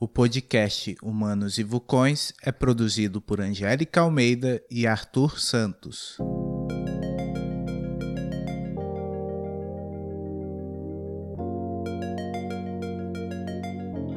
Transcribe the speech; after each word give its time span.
O 0.00 0.06
podcast 0.06 0.96
Humanos 1.02 1.58
e 1.58 1.64
Vulcões 1.64 2.32
é 2.40 2.52
produzido 2.52 3.20
por 3.20 3.40
Angélica 3.40 4.00
Almeida 4.00 4.62
e 4.70 4.86
Arthur 4.86 5.40
Santos. 5.40 6.16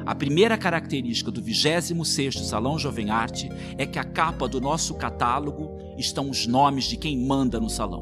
A 0.05 0.13
primeira 0.13 0.55
característica 0.55 1.31
do 1.31 1.41
26º 1.41 2.44
Salão 2.44 2.78
Jovem 2.78 3.10
Arte 3.10 3.50
é 3.76 3.84
que 3.88 3.98
a 3.98 4.04
capa 4.04 4.48
do 4.48 4.62
nosso 4.62 4.94
catálogo 4.94 5.96
estão 5.98 6.29
os 6.29 6.46
nomes 6.46 6.84
de 6.84 6.96
quem 6.96 7.18
manda 7.26 7.60
no 7.60 7.72
salão, 7.72 8.02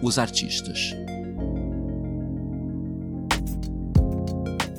os 0.00 0.16
artistas. 0.16 0.94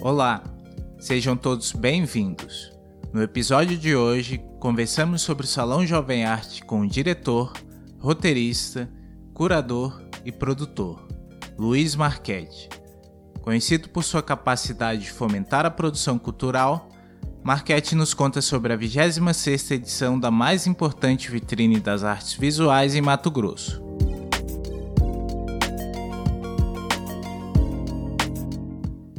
Olá, 0.02 0.61
Sejam 1.02 1.36
todos 1.36 1.72
bem-vindos. 1.72 2.72
No 3.12 3.24
episódio 3.24 3.76
de 3.76 3.96
hoje, 3.96 4.40
conversamos 4.60 5.24
sobre 5.24 5.46
o 5.46 5.50
Salão 5.50 5.84
Jovem 5.84 6.26
Arte 6.26 6.64
com 6.64 6.82
o 6.82 6.88
diretor, 6.88 7.54
roteirista, 7.98 8.88
curador 9.34 10.00
e 10.24 10.32
produtor, 10.32 11.08
Luiz 11.58 11.96
Marchetti. 11.96 12.70
Conhecido 13.42 13.90
por 13.90 14.04
sua 14.04 14.22
capacidade 14.22 15.02
de 15.02 15.12
fomentar 15.12 15.66
a 15.66 15.72
produção 15.72 16.20
cultural, 16.20 16.88
Marchetti 17.44 17.96
nos 17.96 18.14
conta 18.14 18.40
sobre 18.40 18.72
a 18.72 18.78
26ª 18.78 19.72
edição 19.72 20.20
da 20.20 20.30
mais 20.30 20.68
importante 20.68 21.32
vitrine 21.32 21.80
das 21.80 22.04
artes 22.04 22.34
visuais 22.34 22.94
em 22.94 23.02
Mato 23.02 23.32
Grosso. 23.32 23.82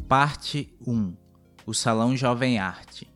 Parte 0.09 0.73
1 0.87 1.22
o 1.67 1.73
Salão 1.73 2.17
Jovem 2.17 2.59
Arte. 2.59 3.09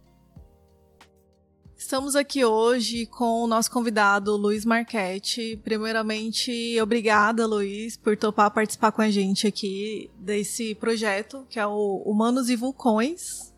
Estamos 1.76 2.16
aqui 2.16 2.44
hoje 2.44 3.06
com 3.06 3.44
o 3.44 3.46
nosso 3.46 3.70
convidado 3.70 4.36
Luiz 4.36 4.64
Marchetti. 4.64 5.60
Primeiramente, 5.62 6.80
obrigada, 6.80 7.46
Luiz, 7.46 7.96
por 7.96 8.16
topar 8.16 8.50
participar 8.50 8.90
com 8.90 9.02
a 9.02 9.10
gente 9.10 9.46
aqui 9.46 10.10
desse 10.18 10.74
projeto, 10.74 11.46
que 11.48 11.60
é 11.60 11.66
o 11.66 12.02
Humanos 12.04 12.48
e 12.48 12.56
Vulcões, 12.56 13.54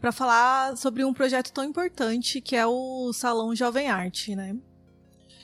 para 0.00 0.12
falar 0.12 0.76
sobre 0.76 1.04
um 1.04 1.14
projeto 1.14 1.52
tão 1.52 1.64
importante 1.64 2.40
que 2.40 2.56
é 2.56 2.66
o 2.66 3.12
Salão 3.12 3.54
Jovem 3.54 3.88
Arte, 3.88 4.34
né? 4.36 4.56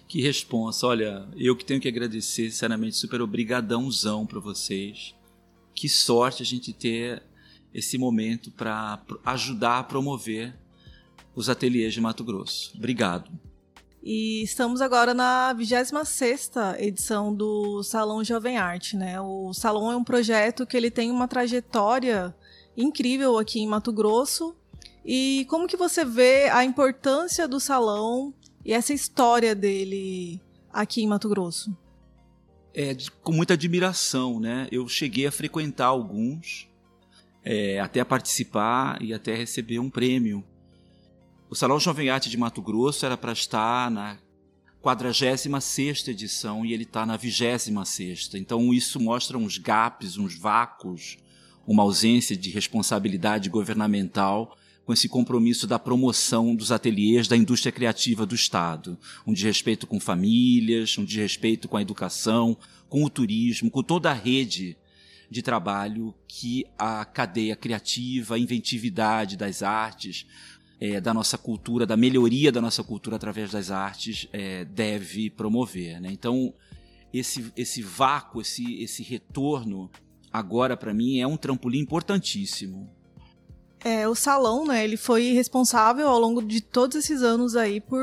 Que 0.08 0.20
responsa. 0.20 0.86
Olha, 0.86 1.28
eu 1.36 1.56
que 1.56 1.64
tenho 1.64 1.80
que 1.80 1.88
agradecer, 1.88 2.50
sinceramente, 2.50 2.96
super 2.96 3.22
obrigadãozão 3.22 4.26
para 4.26 4.40
vocês. 4.40 5.14
Que 5.74 5.88
sorte 5.88 6.42
a 6.42 6.46
gente 6.46 6.72
ter 6.72 7.22
esse 7.76 7.98
momento 7.98 8.50
para 8.50 8.98
ajudar 9.26 9.80
a 9.80 9.84
promover 9.84 10.54
os 11.34 11.50
ateliês 11.50 11.92
de 11.92 12.00
Mato 12.00 12.24
Grosso. 12.24 12.72
Obrigado. 12.74 13.30
E 14.02 14.42
estamos 14.42 14.80
agora 14.80 15.12
na 15.12 15.54
26ª 15.54 16.80
edição 16.80 17.34
do 17.34 17.82
Salão 17.82 18.24
Jovem 18.24 18.56
Arte, 18.56 18.96
né? 18.96 19.20
O 19.20 19.52
Salão 19.52 19.92
é 19.92 19.96
um 19.96 20.02
projeto 20.02 20.66
que 20.66 20.74
ele 20.74 20.90
tem 20.90 21.10
uma 21.10 21.28
trajetória 21.28 22.34
incrível 22.74 23.36
aqui 23.36 23.60
em 23.60 23.66
Mato 23.66 23.92
Grosso. 23.92 24.56
E 25.04 25.44
como 25.50 25.68
que 25.68 25.76
você 25.76 26.02
vê 26.02 26.48
a 26.48 26.64
importância 26.64 27.46
do 27.46 27.60
salão 27.60 28.32
e 28.64 28.72
essa 28.72 28.94
história 28.94 29.54
dele 29.54 30.40
aqui 30.72 31.02
em 31.02 31.06
Mato 31.06 31.28
Grosso? 31.28 31.76
É, 32.72 32.96
com 33.22 33.32
muita 33.32 33.52
admiração, 33.52 34.40
né? 34.40 34.66
Eu 34.72 34.88
cheguei 34.88 35.26
a 35.26 35.32
frequentar 35.32 35.86
alguns 35.86 36.68
é, 37.48 37.78
até 37.78 38.02
participar 38.02 39.00
e 39.00 39.14
até 39.14 39.32
receber 39.36 39.78
um 39.78 39.88
prêmio. 39.88 40.44
O 41.48 41.54
Salão 41.54 41.78
Jovem 41.78 42.10
Arte 42.10 42.28
de 42.28 42.36
Mato 42.36 42.60
Grosso 42.60 43.06
era 43.06 43.16
para 43.16 43.32
estar 43.32 43.88
na 43.88 44.18
46 44.82 46.08
edição 46.08 46.66
e 46.66 46.72
ele 46.72 46.82
está 46.82 47.06
na 47.06 47.16
26 47.16 48.34
Então 48.34 48.74
isso 48.74 48.98
mostra 48.98 49.38
uns 49.38 49.58
gaps, 49.58 50.18
uns 50.18 50.36
vácuos, 50.36 51.18
uma 51.64 51.84
ausência 51.84 52.36
de 52.36 52.50
responsabilidade 52.50 53.48
governamental 53.48 54.56
com 54.84 54.92
esse 54.92 55.08
compromisso 55.08 55.68
da 55.68 55.78
promoção 55.78 56.54
dos 56.54 56.72
ateliês 56.72 57.28
da 57.28 57.36
indústria 57.36 57.70
criativa 57.70 58.26
do 58.26 58.34
Estado. 58.34 58.98
Um 59.24 59.32
desrespeito 59.32 59.86
com 59.86 60.00
famílias, 60.00 60.98
um 60.98 61.04
desrespeito 61.04 61.68
com 61.68 61.76
a 61.76 61.82
educação, 61.82 62.56
com 62.88 63.04
o 63.04 63.10
turismo, 63.10 63.70
com 63.70 63.84
toda 63.84 64.10
a 64.10 64.14
rede 64.14 64.76
de 65.30 65.42
trabalho 65.42 66.14
que 66.26 66.64
a 66.78 67.04
cadeia 67.04 67.56
criativa, 67.56 68.34
a 68.34 68.38
inventividade 68.38 69.36
das 69.36 69.62
artes, 69.62 70.26
é, 70.80 71.00
da 71.00 71.12
nossa 71.12 71.38
cultura, 71.38 71.86
da 71.86 71.96
melhoria 71.96 72.52
da 72.52 72.60
nossa 72.60 72.82
cultura 72.84 73.16
através 73.16 73.50
das 73.50 73.70
artes, 73.70 74.28
é, 74.32 74.64
deve 74.64 75.30
promover. 75.30 76.00
Né? 76.00 76.10
Então, 76.12 76.52
esse, 77.12 77.52
esse 77.56 77.82
vácuo, 77.82 78.40
esse, 78.40 78.82
esse 78.82 79.02
retorno, 79.02 79.90
agora 80.32 80.76
para 80.76 80.92
mim 80.92 81.18
é 81.18 81.26
um 81.26 81.36
trampolim 81.36 81.80
importantíssimo. 81.80 82.90
É, 83.80 84.08
o 84.08 84.14
salão, 84.14 84.66
né, 84.66 84.82
ele 84.82 84.96
foi 84.96 85.32
responsável 85.32 86.08
ao 86.08 86.18
longo 86.18 86.42
de 86.42 86.60
todos 86.60 86.96
esses 86.96 87.22
anos 87.22 87.54
aí 87.54 87.80
por 87.80 88.02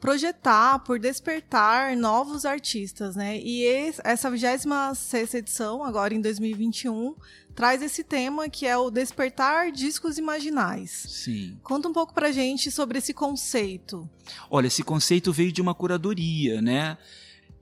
projetar, 0.00 0.80
por 0.80 0.98
despertar 0.98 1.96
novos 1.96 2.44
artistas, 2.44 3.16
né? 3.16 3.38
E 3.38 3.62
esse, 3.62 4.00
essa 4.04 4.30
26 4.30 5.34
edição, 5.34 5.82
agora 5.82 6.14
em 6.14 6.20
2021, 6.20 7.14
traz 7.54 7.82
esse 7.82 8.04
tema 8.04 8.48
que 8.48 8.66
é 8.66 8.76
o 8.76 8.90
despertar 8.90 9.72
discos 9.72 10.18
imaginais. 10.18 11.06
Sim. 11.08 11.58
Conta 11.62 11.88
um 11.88 11.92
pouco 11.92 12.12
pra 12.12 12.30
gente 12.30 12.70
sobre 12.70 12.98
esse 12.98 13.14
conceito. 13.14 14.08
Olha, 14.50 14.66
esse 14.66 14.82
conceito 14.82 15.32
veio 15.32 15.50
de 15.50 15.62
uma 15.62 15.74
curadoria, 15.74 16.60
né? 16.60 16.98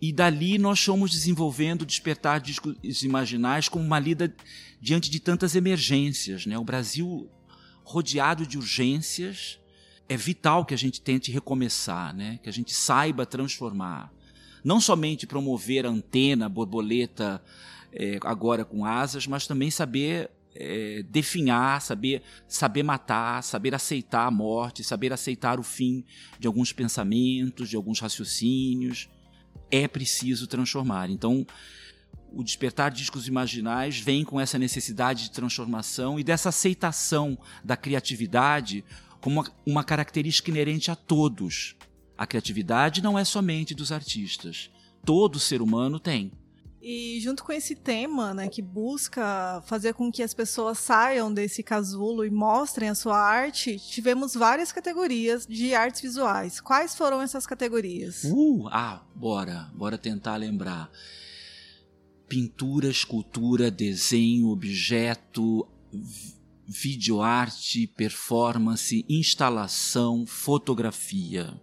E 0.01 0.12
dali 0.12 0.59
nós 0.59 0.84
fomos 0.84 1.12
desenvolvendo 1.12 1.87
despertar 1.87 2.41
discos 2.41 3.03
imaginais 3.03 3.69
como 3.69 3.84
uma 3.84 3.99
lida 3.99 4.34
diante 4.81 5.09
de 5.09 5.21
tantas 5.21 5.55
emergências, 5.55 6.45
né? 6.45 6.59
O 6.59 6.65
Brasil 6.65 7.31
rodeado 7.84 8.47
de 8.47 8.59
urgências, 8.59 9.61
é 10.09 10.16
vital 10.16 10.65
que 10.65 10.75
a 10.75 10.78
gente 10.78 11.00
tente 11.00 11.31
recomeçar, 11.31 12.15
né? 12.15 12.38
que 12.42 12.48
a 12.48 12.53
gente 12.53 12.72
saiba 12.72 13.25
transformar. 13.25 14.12
Não 14.62 14.81
somente 14.81 15.26
promover 15.26 15.87
a 15.87 15.91
antena, 15.91 16.47
a 16.47 16.48
borboleta 16.48 17.42
é, 17.92 18.19
agora 18.22 18.65
com 18.65 18.84
asas, 18.84 19.26
mas 19.26 19.47
também 19.47 19.70
saber 19.70 20.31
é, 20.54 21.03
definhar, 21.09 21.81
saber, 21.82 22.22
saber 22.47 22.82
matar, 22.82 23.42
saber 23.42 23.75
aceitar 23.75 24.26
a 24.26 24.31
morte, 24.31 24.84
saber 24.84 25.12
aceitar 25.12 25.59
o 25.59 25.62
fim 25.62 26.04
de 26.38 26.47
alguns 26.47 26.72
pensamentos, 26.72 27.69
de 27.69 27.76
alguns 27.76 28.00
raciocínios. 28.00 29.09
É 29.71 29.88
preciso 29.88 30.47
transformar. 30.47 31.10
Então, 31.10 31.47
o 32.32 32.42
despertar 32.42 32.91
de 32.91 32.98
discos 32.98 33.28
imaginais 33.28 33.98
vem 33.98 34.25
com 34.25 34.41
essa 34.41 34.59
necessidade 34.59 35.25
de 35.25 35.31
transformação 35.31 36.19
e 36.19 36.25
dessa 36.25 36.48
aceitação 36.48 37.38
da 37.65 37.76
criatividade 37.76 38.84
como 39.25 39.43
uma, 39.65 39.83
característica 39.83 40.51
inerente 40.51 40.91
a 40.91 40.95
todos. 40.95 41.75
A 42.15 42.27
criatividade 42.27 43.03
não 43.03 43.19
é 43.19 43.25
somente 43.25 43.75
dos 43.75 43.91
artistas. 43.91 44.71
Todo 45.03 45.41
ser 45.41 45.62
humano 45.62 45.99
tem. 45.99 46.31
E 46.79 47.19
junto 47.23 47.43
com 47.43 47.51
esse 47.51 47.75
tema, 47.75 48.34
né, 48.34 48.49
que 48.49 48.61
busca 48.61 49.63
fazer 49.65 49.95
com 49.95 50.13
que 50.13 50.23
as 50.23 50.34
pessoas 50.34 50.77
saiam 50.77 51.33
desse 51.33 51.63
casulo 51.63 52.23
e 52.27 52.31
mostrem 52.31 52.91
a 52.91 52.95
sua 52.95 53.19
arte, 53.19 53.79
tivemos 53.79 54.34
várias 54.34 54.71
categorias 54.71 55.47
de 55.47 55.75
artes 55.75 56.03
visuais. 56.03 56.61
Quais 56.61 56.95
foram 56.95 57.23
essas 57.23 57.47
categorias? 57.47 58.25
Uh, 58.25 58.69
ah, 58.71 59.03
bora, 59.15 59.71
bora 59.75 59.97
tentar 59.97 60.37
lembrar. 60.37 60.91
Pintura, 62.29 62.91
escultura, 62.91 63.71
desenho, 63.71 64.51
objeto, 64.51 65.67
videoarte, 66.67 67.87
performance, 67.87 69.05
instalação, 69.09 70.27
fotografia. 70.27 71.61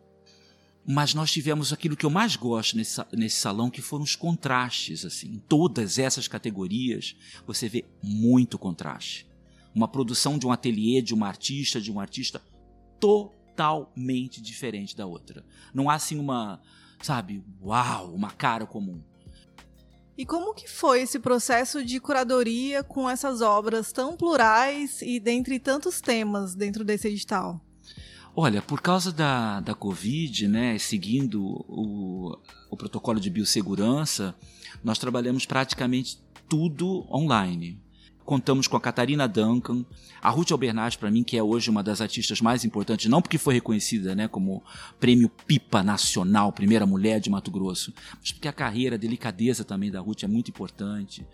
Mas 0.85 1.13
nós 1.13 1.31
tivemos 1.31 1.71
aquilo 1.71 1.95
que 1.95 2.05
eu 2.05 2.09
mais 2.09 2.35
gosto 2.35 2.75
nesse, 2.75 2.99
nesse 3.13 3.37
salão, 3.37 3.69
que 3.69 3.81
foram 3.81 4.03
os 4.03 4.15
contrastes. 4.15 5.05
Assim. 5.05 5.33
Em 5.35 5.39
todas 5.39 5.99
essas 5.99 6.27
categorias, 6.27 7.15
você 7.45 7.69
vê 7.69 7.85
muito 8.03 8.57
contraste. 8.57 9.27
Uma 9.73 9.87
produção 9.87 10.37
de 10.37 10.45
um 10.45 10.51
ateliê, 10.51 11.01
de 11.01 11.13
uma 11.13 11.27
artista, 11.27 11.79
de 11.79 11.91
um 11.91 11.99
artista, 11.99 12.41
totalmente 12.99 14.41
diferente 14.41 14.95
da 14.95 15.05
outra. 15.05 15.45
Não 15.73 15.89
há 15.89 15.95
assim 15.95 16.19
uma, 16.19 16.59
sabe, 17.01 17.43
uau, 17.61 18.13
uma 18.13 18.31
cara 18.31 18.65
comum. 18.65 19.01
E 20.21 20.25
como 20.25 20.53
que 20.53 20.69
foi 20.69 21.01
esse 21.01 21.17
processo 21.17 21.83
de 21.83 21.99
curadoria 21.99 22.83
com 22.83 23.09
essas 23.09 23.41
obras 23.41 23.91
tão 23.91 24.15
plurais 24.15 25.01
e 25.01 25.19
dentre 25.19 25.57
tantos 25.57 25.99
temas 25.99 26.53
dentro 26.53 26.83
desse 26.83 27.07
edital? 27.07 27.59
Olha, 28.35 28.61
por 28.61 28.81
causa 28.81 29.11
da, 29.11 29.61
da 29.61 29.73
Covid, 29.73 30.47
né, 30.47 30.77
seguindo 30.77 31.41
o, 31.67 32.37
o 32.69 32.77
protocolo 32.77 33.19
de 33.19 33.31
biossegurança, 33.31 34.35
nós 34.83 34.99
trabalhamos 34.99 35.47
praticamente 35.47 36.21
tudo 36.47 37.03
online. 37.11 37.81
Contamos 38.25 38.67
com 38.67 38.77
a 38.77 38.81
Catarina 38.81 39.27
Duncan, 39.27 39.83
a 40.21 40.29
Ruth 40.29 40.51
Albernaz, 40.51 40.95
para 40.95 41.11
mim, 41.11 41.23
que 41.23 41.35
é 41.35 41.43
hoje 41.43 41.69
uma 41.69 41.83
das 41.83 42.01
artistas 42.01 42.39
mais 42.39 42.63
importantes, 42.63 43.09
não 43.09 43.21
porque 43.21 43.37
foi 43.37 43.55
reconhecida 43.55 44.15
né, 44.15 44.27
como 44.27 44.63
prêmio 44.99 45.29
Pipa 45.47 45.81
Nacional, 45.81 46.51
primeira 46.51 46.85
mulher 46.85 47.19
de 47.19 47.29
Mato 47.29 47.49
Grosso, 47.49 47.93
mas 48.19 48.31
porque 48.31 48.47
a 48.47 48.53
carreira, 48.53 48.95
a 48.95 48.99
delicadeza 48.99 49.63
também 49.63 49.91
da 49.91 49.99
Ruth 49.99 50.23
é 50.23 50.27
muito 50.27 50.49
importante. 50.49 51.25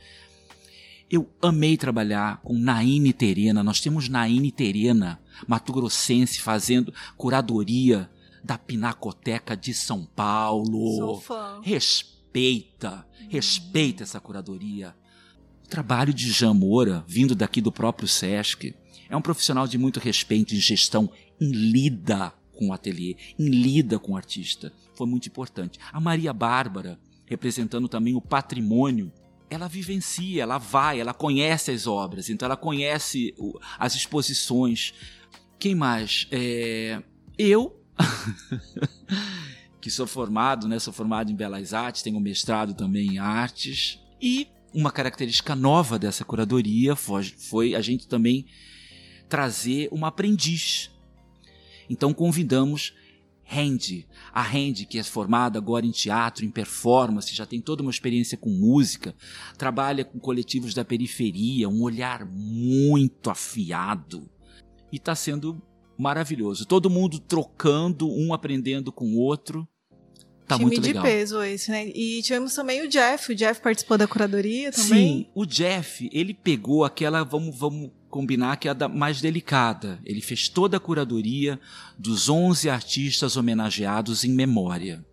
Eu 1.10 1.30
amei 1.42 1.78
trabalhar 1.78 2.42
com 2.42 2.54
Naine 2.54 3.14
Terena. 3.14 3.64
Nós 3.64 3.80
temos 3.80 4.10
Naine 4.10 4.52
Terena, 4.52 5.20
mato-grossense, 5.48 6.42
fazendo 6.42 6.94
curadoria 7.16 8.10
da 8.44 8.58
Pinacoteca 8.58 9.56
de 9.56 9.74
São 9.74 10.06
Paulo. 10.06 10.98
Sou 10.98 11.22
fã. 11.22 11.62
Respeita, 11.64 13.08
respeita 13.30 14.04
essa 14.04 14.20
curadoria. 14.20 14.94
O 15.68 15.70
trabalho 15.70 16.14
de 16.14 16.32
Jean 16.32 16.54
Moura, 16.54 17.04
vindo 17.06 17.36
daqui 17.36 17.60
do 17.60 17.74
próprio 17.74 18.08
Sesc, 18.08 18.74
é 19.10 19.18
um 19.18 19.22
profissional 19.22 19.68
de 19.68 19.78
muito 19.78 20.00
respeito 20.00 20.56
em 20.56 20.62
gestão, 20.62 21.12
em 21.42 21.52
lida 21.52 22.34
com 22.56 22.70
o 22.70 22.74
ateliê, 22.74 23.18
em 23.38 23.50
lida 23.50 24.00
com 24.00 24.14
o 24.14 24.16
artista. 24.16 24.72
Foi 24.96 25.06
muito 25.06 25.28
importante. 25.28 25.78
A 25.92 26.00
Maria 26.00 26.32
Bárbara, 26.32 26.98
representando 27.26 27.90
também 27.90 28.16
o 28.16 28.22
patrimônio, 28.22 29.12
ela 29.50 29.68
vivencia, 29.68 30.42
ela 30.42 30.58
vai, 30.58 31.02
ela 31.02 31.14
conhece 31.14 31.70
as 31.70 31.86
obras, 31.86 32.30
então 32.30 32.46
ela 32.46 32.56
conhece 32.56 33.36
as 33.78 33.94
exposições. 33.94 34.94
Quem 35.60 35.76
mais? 35.76 36.30
É... 36.32 37.04
Eu, 37.38 37.84
que 39.82 39.92
sou 39.92 40.08
formado, 40.08 40.66
né? 40.66 40.80
Sou 40.80 40.94
formado 40.94 41.30
em 41.30 41.36
Belas 41.36 41.74
Artes, 41.74 42.04
tenho 42.04 42.22
mestrado 42.22 42.74
também 42.74 43.16
em 43.16 43.20
artes. 43.20 44.00
E 44.22 44.48
uma 44.78 44.92
característica 44.92 45.56
nova 45.56 45.98
dessa 45.98 46.24
curadoria 46.24 46.96
foi, 46.96 47.74
a 47.74 47.82
gente 47.82 48.08
também 48.08 48.46
trazer 49.28 49.90
uma 49.92 50.10
aprendiz. 50.10 50.92
Então 51.90 52.14
convidamos 52.14 52.94
Randy, 53.44 54.06
a 54.32 54.44
Randy 54.44 54.86
que 54.86 55.00
é 55.00 55.04
formada 55.04 55.58
agora 55.58 55.84
em 55.84 55.90
teatro, 55.90 56.46
em 56.46 56.52
performance, 56.52 57.34
já 57.34 57.44
tem 57.44 57.60
toda 57.60 57.82
uma 57.82 57.90
experiência 57.90 58.38
com 58.38 58.52
música, 58.52 59.16
trabalha 59.58 60.06
com 60.06 60.20
coletivos 60.20 60.76
da 60.76 60.86
periferia, 60.86 61.68
um 61.68 61.82
olhar 61.82 62.24
muito 62.24 63.32
afiado 63.32 64.30
e 64.92 64.98
está 64.98 65.16
sendo 65.16 65.60
maravilhoso. 65.98 66.68
Todo 66.68 66.88
mundo 66.88 67.20
trocando, 67.20 68.08
um 68.08 68.32
aprendendo 68.32 68.92
com 68.92 69.08
o 69.08 69.18
outro. 69.18 69.68
Tá 70.48 70.56
Time 70.56 70.68
muito 70.68 70.80
de 70.82 70.88
legal. 70.88 71.04
peso 71.04 71.44
esse, 71.44 71.70
né? 71.70 71.90
E 71.94 72.22
tivemos 72.22 72.54
também 72.56 72.82
o 72.82 72.88
Jeff. 72.88 73.34
O 73.34 73.36
Jeff 73.36 73.60
participou 73.62 73.98
da 73.98 74.08
curadoria 74.08 74.72
também. 74.72 74.88
Sim, 74.88 75.28
o 75.36 75.46
Jeff, 75.46 76.10
ele 76.14 76.34
pegou 76.34 76.86
aquela, 76.86 77.24
vamos, 77.24 77.54
vamos 77.58 77.92
combinar 78.10 78.56
que 78.56 78.70
é 78.70 78.72
a 78.72 78.74
da 78.74 78.88
mais 78.88 79.20
delicada. 79.20 80.00
Ele 80.06 80.22
fez 80.22 80.48
toda 80.48 80.78
a 80.78 80.80
curadoria 80.80 81.60
dos 82.00 82.30
11 82.30 82.70
artistas 82.70 83.36
homenageados 83.36 84.24
em 84.24 84.32
memória. 84.32 85.06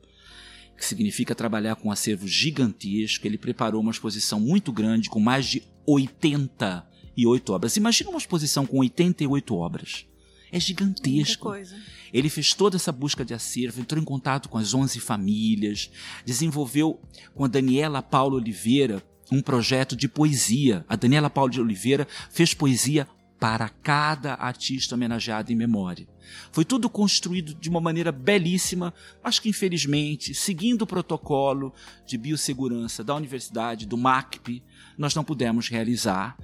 Que 0.77 0.85
significa 0.85 1.35
trabalhar 1.35 1.75
com 1.77 1.89
um 1.89 1.93
acervo 1.93 2.29
gigantesco. 2.29 3.27
Ele 3.27 3.37
preparou 3.39 3.81
uma 3.81 3.91
exposição 3.91 4.39
muito 4.39 4.73
grande 4.73 5.11
com 5.11 5.19
mais 5.19 5.47
de 5.47 5.63
88 5.85 7.53
obras. 7.53 7.77
Imagina 7.77 8.11
uma 8.11 8.19
exposição 8.19 8.67
com 8.67 8.79
88 8.79 9.55
obras. 9.57 10.07
É 10.51 10.53
Muita 10.57 10.67
gigantesco. 10.67 11.43
coisa. 11.49 11.77
Ele 12.14 12.31
fez 12.31 12.55
toda 12.55 12.76
essa 12.76 12.93
busca 12.93 13.25
de 13.25 13.34
acervo, 13.34 13.81
entrou 13.81 14.00
em 14.00 14.05
contato 14.05 14.49
com 14.49 14.56
as 14.56 14.72
11 14.72 15.00
famílias, 15.00 15.90
desenvolveu 16.25 17.00
com 17.34 17.44
a 17.44 17.49
Daniela 17.49 18.00
Paula 18.00 18.37
Oliveira 18.37 19.02
um 19.32 19.43
projeto 19.43 19.96
de 19.96 20.06
poesia. 20.06 20.84
A 20.88 20.94
Daniela 20.94 21.28
Paula 21.28 21.50
de 21.50 21.61
Oliveira 21.61 22.06
fez 22.31 22.55
poesia 22.55 23.08
para 23.40 23.69
cada 23.69 24.34
artista 24.34 24.94
homenageado 24.94 25.52
em 25.52 25.56
memória. 25.56 26.06
Foi 26.52 26.64
tudo 26.64 26.88
construído 26.88 27.52
de 27.52 27.69
uma 27.69 27.81
maneira 27.81 28.12
belíssima, 28.12 28.94
mas 29.22 29.40
que 29.40 29.49
infelizmente, 29.49 30.34
seguindo 30.34 30.82
o 30.82 30.87
protocolo 30.87 31.75
de 32.06 32.16
biossegurança 32.16 33.02
da 33.02 33.14
universidade, 33.14 33.87
do 33.87 33.96
MACP, 33.96 34.62
nós 34.96 35.16
não 35.16 35.25
pudemos 35.25 35.69
realizar. 35.69 36.38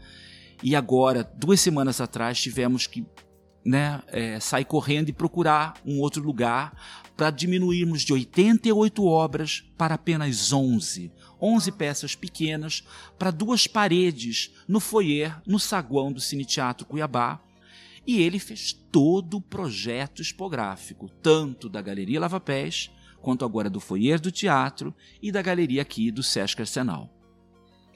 E 0.64 0.74
agora, 0.74 1.22
duas 1.22 1.60
semanas 1.60 2.00
atrás, 2.00 2.40
tivemos 2.40 2.88
que 2.88 3.06
né, 3.64 4.02
é, 4.08 4.40
sair 4.40 4.64
correndo 4.64 5.08
e 5.08 5.12
procurar 5.12 5.74
um 5.84 6.00
outro 6.00 6.22
lugar 6.22 6.72
para 7.16 7.30
diminuirmos 7.30 8.02
de 8.02 8.12
88 8.12 9.04
obras 9.04 9.64
para 9.76 9.94
apenas 9.94 10.52
11. 10.52 11.12
11 11.40 11.72
peças 11.72 12.14
pequenas 12.14 12.84
para 13.18 13.30
duas 13.30 13.66
paredes 13.66 14.50
no 14.68 14.80
foyer, 14.80 15.40
no 15.46 15.58
saguão 15.58 16.12
do 16.12 16.20
Cine 16.20 16.44
Teatro 16.44 16.86
Cuiabá. 16.86 17.40
E 18.06 18.22
ele 18.22 18.38
fez 18.38 18.72
todo 18.72 19.36
o 19.36 19.40
projeto 19.40 20.22
expográfico, 20.22 21.08
tanto 21.22 21.68
da 21.68 21.82
Galeria 21.82 22.20
Lava 22.20 22.40
Pés, 22.40 22.90
quanto 23.20 23.44
agora 23.44 23.68
do 23.68 23.80
foyer 23.80 24.20
do 24.20 24.30
teatro 24.30 24.94
e 25.20 25.30
da 25.30 25.42
galeria 25.42 25.82
aqui 25.82 26.10
do 26.10 26.22
Sesc 26.22 26.60
Arsenal. 26.60 27.19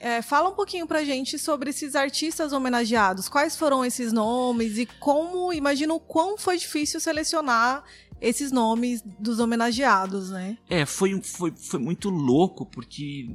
É, 0.05 0.21
fala 0.21 0.51
um 0.51 0.53
pouquinho 0.53 0.87
pra 0.87 1.03
gente 1.03 1.39
sobre 1.39 1.71
esses 1.71 1.97
artistas 1.97 2.53
homenageados. 2.53 3.27
Quais 3.27 3.57
foram 3.57 3.83
esses 3.83 4.13
nomes 4.13 4.77
e 4.77 4.85
como, 4.85 5.51
imagino 5.51 5.99
quão 5.99 6.37
foi 6.37 6.59
difícil 6.59 7.01
selecionar 7.01 7.83
esses 8.21 8.53
nomes 8.53 9.03
dos 9.19 9.39
homenageados, 9.39 10.29
né? 10.29 10.59
É, 10.69 10.85
foi, 10.85 11.19
foi, 11.23 11.55
foi 11.57 11.81
muito 11.81 12.11
louco, 12.11 12.67
porque 12.67 13.31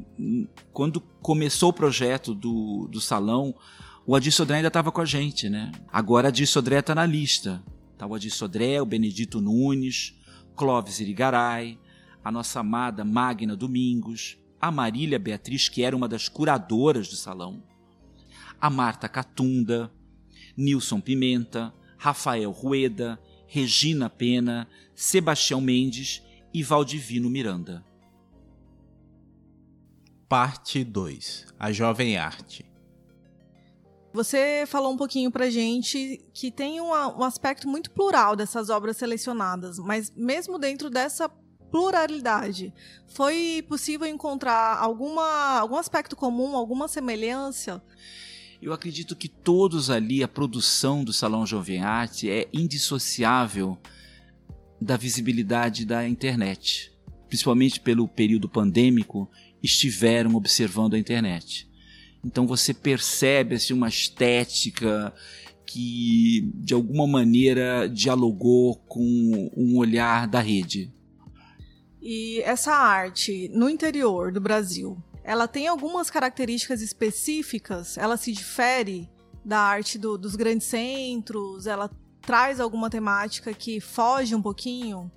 quando 0.71 1.01
começou 1.23 1.71
o 1.71 1.73
projeto 1.73 2.35
do, 2.35 2.87
do 2.87 3.01
salão, 3.01 3.55
o 4.05 4.15
Adir 4.15 4.31
Sodré 4.31 4.57
ainda 4.57 4.67
estava 4.67 4.91
com 4.91 5.01
a 5.01 5.05
gente, 5.05 5.49
né? 5.49 5.71
Agora 5.91 6.27
o 6.27 6.29
Adir 6.29 6.45
Sodré 6.45 6.77
está 6.81 6.93
na 6.93 7.05
lista. 7.07 7.63
Tá 7.97 8.05
o 8.05 8.13
Adir 8.13 8.29
Sodré, 8.29 8.79
o 8.79 8.85
Benedito 8.85 9.41
Nunes, 9.41 10.13
Clóvis 10.55 10.99
Irigaray, 10.99 11.79
a 12.23 12.31
nossa 12.31 12.59
amada 12.59 13.03
Magna 13.03 13.55
Domingos, 13.55 14.37
a 14.59 14.71
Marília 14.71 15.17
Beatriz, 15.19 15.69
que 15.69 15.83
era 15.83 15.95
uma 15.95 16.07
das 16.07 16.27
curadoras 16.27 17.07
do 17.07 17.15
salão, 17.15 17.63
a 18.59 18.69
Marta 18.69 19.07
Catunda, 19.07 19.91
Nilson 20.57 20.99
Pimenta, 20.99 21.73
Rafael 21.97 22.51
Rueda, 22.51 23.19
Regina 23.47 24.09
Pena, 24.09 24.67
Sebastião 24.93 25.61
Mendes 25.61 26.21
e 26.53 26.61
Valdivino 26.61 27.29
Miranda. 27.29 27.85
Parte 30.27 30.83
2 30.83 31.47
A 31.57 31.71
Jovem 31.71 32.17
Arte. 32.17 32.65
Você 34.13 34.63
falou 34.67 34.91
um 34.91 34.97
pouquinho 34.97 35.31
pra 35.31 35.49
gente 35.49 36.23
que 36.33 36.51
tem 36.51 36.81
uma- 36.81 37.15
um 37.15 37.23
aspecto 37.23 37.67
muito 37.67 37.91
plural 37.91 38.35
dessas 38.35 38.69
obras 38.69 38.97
selecionadas, 38.97 39.77
mas 39.79 40.11
mesmo 40.15 40.57
dentro 40.57 40.89
dessa 40.89 41.29
pluralidade, 41.71 42.73
foi 43.07 43.63
possível 43.67 44.07
encontrar 44.07 44.77
alguma, 44.77 45.59
algum 45.59 45.77
aspecto 45.77 46.15
comum, 46.15 46.55
alguma 46.55 46.87
semelhança? 46.87 47.81
Eu 48.61 48.73
acredito 48.73 49.15
que 49.15 49.29
todos 49.29 49.89
ali, 49.89 50.21
a 50.21 50.27
produção 50.27 51.03
do 51.03 51.13
Salão 51.13 51.45
Jovem 51.45 51.81
Arte 51.81 52.29
é 52.29 52.47
indissociável 52.51 53.77
da 54.81 54.97
visibilidade 54.97 55.85
da 55.85 56.07
internet. 56.07 56.91
Principalmente 57.27 57.79
pelo 57.79 58.07
período 58.07 58.49
pandêmico, 58.49 59.29
estiveram 59.61 60.35
observando 60.35 60.95
a 60.95 60.99
internet. 60.99 61.69
Então 62.23 62.45
você 62.45 62.73
percebe 62.73 63.55
assim, 63.55 63.73
uma 63.73 63.87
estética 63.87 65.13
que 65.65 66.51
de 66.55 66.73
alguma 66.73 67.05
maneira 67.05 67.87
dialogou 67.87 68.75
com 68.87 69.51
um 69.55 69.77
olhar 69.77 70.27
da 70.27 70.39
rede. 70.39 70.91
E 72.01 72.41
essa 72.41 72.73
arte 72.73 73.49
no 73.53 73.69
interior 73.69 74.31
do 74.31 74.39
Brasil, 74.39 74.97
ela 75.23 75.47
tem 75.47 75.67
algumas 75.67 76.09
características 76.09 76.81
específicas? 76.81 77.97
Ela 77.97 78.15
se 78.17 78.31
difere 78.31 79.09
da 79.43 79.59
arte 79.59 79.97
do- 79.97 80.17
dos 80.17 80.35
grandes 80.35 80.67
centros? 80.67 81.67
Ela 81.67 81.89
traz 82.21 82.59
alguma 82.59 82.89
temática 82.89 83.53
que 83.53 83.79
foge 83.79 84.33
um 84.35 84.41
pouquinho? 84.41 85.11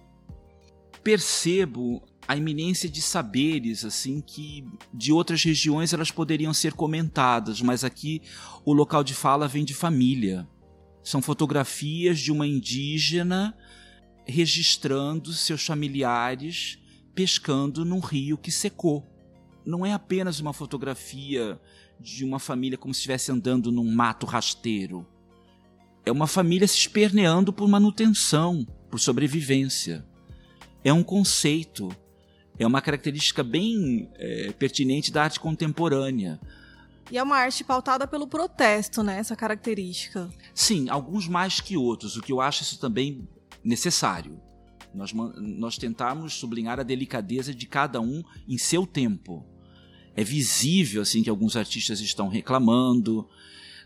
percebo 1.02 2.00
a 2.28 2.36
iminência 2.36 2.88
de 2.88 3.02
saberes 3.02 3.84
assim 3.84 4.20
que 4.20 4.64
de 4.94 5.12
outras 5.12 5.42
regiões 5.42 5.92
elas 5.92 6.12
poderiam 6.12 6.54
ser 6.54 6.74
comentadas, 6.74 7.60
mas 7.60 7.82
aqui 7.82 8.22
o 8.64 8.72
local 8.72 9.02
de 9.02 9.12
fala 9.12 9.48
vem 9.48 9.64
de 9.64 9.74
família. 9.74 10.48
São 11.02 11.20
fotografias 11.20 12.20
de 12.20 12.30
uma 12.30 12.46
indígena 12.46 13.52
registrando 14.26 15.32
seus 15.32 15.64
familiares 15.64 16.78
pescando 17.14 17.84
num 17.84 18.00
rio 18.00 18.38
que 18.38 18.50
secou. 18.50 19.06
Não 19.64 19.84
é 19.84 19.92
apenas 19.92 20.40
uma 20.40 20.52
fotografia 20.52 21.60
de 22.00 22.24
uma 22.24 22.38
família 22.38 22.78
como 22.78 22.94
se 22.94 22.98
estivesse 22.98 23.30
andando 23.30 23.70
num 23.70 23.92
mato 23.92 24.26
rasteiro. 24.26 25.06
É 26.04 26.10
uma 26.10 26.26
família 26.26 26.66
se 26.66 26.78
esperneando 26.78 27.52
por 27.52 27.68
manutenção, 27.68 28.66
por 28.90 28.98
sobrevivência 28.98 30.04
é 30.84 30.92
um 30.92 31.02
conceito, 31.02 31.94
é 32.58 32.66
uma 32.66 32.80
característica 32.80 33.42
bem 33.42 34.10
é, 34.16 34.52
pertinente 34.52 35.12
da 35.12 35.24
arte 35.24 35.38
contemporânea. 35.38 36.40
E 37.10 37.18
é 37.18 37.22
uma 37.22 37.36
arte 37.36 37.62
pautada 37.62 38.06
pelo 38.06 38.26
protesto, 38.26 39.02
né? 39.02 39.18
Essa 39.18 39.36
característica. 39.36 40.30
Sim, 40.54 40.88
alguns 40.88 41.28
mais 41.28 41.60
que 41.60 41.76
outros, 41.76 42.16
o 42.16 42.22
que 42.22 42.32
eu 42.32 42.40
acho 42.40 42.62
isso 42.62 42.78
também 42.80 43.28
necessário. 43.64 44.40
Nós, 44.94 45.12
nós 45.12 45.78
tentamos 45.78 46.34
sublinhar 46.34 46.78
a 46.78 46.82
delicadeza 46.82 47.54
de 47.54 47.66
cada 47.66 48.00
um 48.00 48.22
em 48.46 48.58
seu 48.58 48.86
tempo. 48.86 49.46
É 50.14 50.22
visível 50.22 51.00
assim 51.00 51.22
que 51.22 51.30
alguns 51.30 51.56
artistas 51.56 52.00
estão 52.00 52.28
reclamando. 52.28 53.28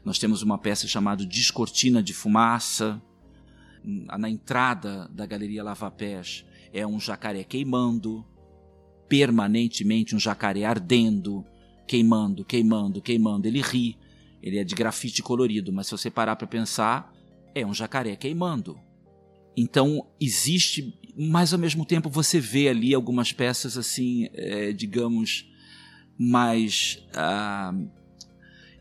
Nós 0.04 0.18
temos 0.18 0.42
uma 0.42 0.58
peça 0.58 0.88
chamada 0.88 1.24
Descortina 1.24 2.02
de 2.02 2.12
Fumaça. 2.12 3.00
Na 3.84 4.28
entrada 4.28 5.08
da 5.12 5.24
Galeria 5.26 5.62
Lava 5.62 5.90
Pés 5.90 6.44
é 6.72 6.84
um 6.84 6.98
jacaré 6.98 7.44
queimando, 7.44 8.24
permanentemente 9.08 10.16
um 10.16 10.18
jacaré 10.18 10.64
ardendo, 10.64 11.44
queimando, 11.86 12.44
queimando, 12.44 13.00
queimando. 13.00 13.46
Ele 13.46 13.60
ri. 13.60 13.96
Ele 14.42 14.58
é 14.58 14.64
de 14.64 14.74
grafite 14.74 15.22
colorido, 15.22 15.72
mas 15.72 15.86
se 15.86 15.92
você 15.92 16.10
parar 16.10 16.36
para 16.36 16.46
pensar, 16.46 17.12
é 17.54 17.64
um 17.64 17.72
jacaré 17.72 18.16
queimando. 18.16 18.78
Então 19.56 20.06
existe, 20.20 20.98
mas 21.16 21.52
ao 21.52 21.58
mesmo 21.58 21.84
tempo 21.86 22.10
você 22.10 22.38
vê 22.38 22.68
ali 22.68 22.92
algumas 22.92 23.32
peças 23.32 23.78
assim, 23.78 24.28
é, 24.34 24.72
digamos, 24.72 25.50
mais 26.18 27.02
ah, 27.14 27.72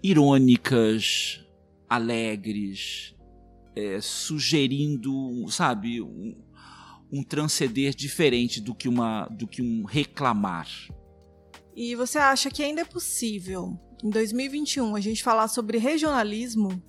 irônicas, 0.04 1.42
alegres, 1.90 3.16
é, 3.76 4.00
sugerindo, 4.02 5.46
sabe, 5.50 6.02
um, 6.02 6.36
um 7.12 7.24
transcender 7.24 7.94
diferente 7.94 8.60
do 8.60 8.76
que, 8.76 8.90
uma, 8.90 9.28
do 9.28 9.48
que 9.48 9.62
um 9.62 9.84
reclamar. 9.84 10.68
E 11.76 11.96
você 11.96 12.18
acha 12.18 12.50
que 12.50 12.64
ainda 12.64 12.82
é 12.82 12.86
possível, 12.86 13.78
em 14.04 14.10
2021, 14.10 14.96
a 14.96 15.02
gente 15.02 15.24
falar 15.24 15.48
sobre 15.48 15.78
regionalismo 15.78 16.82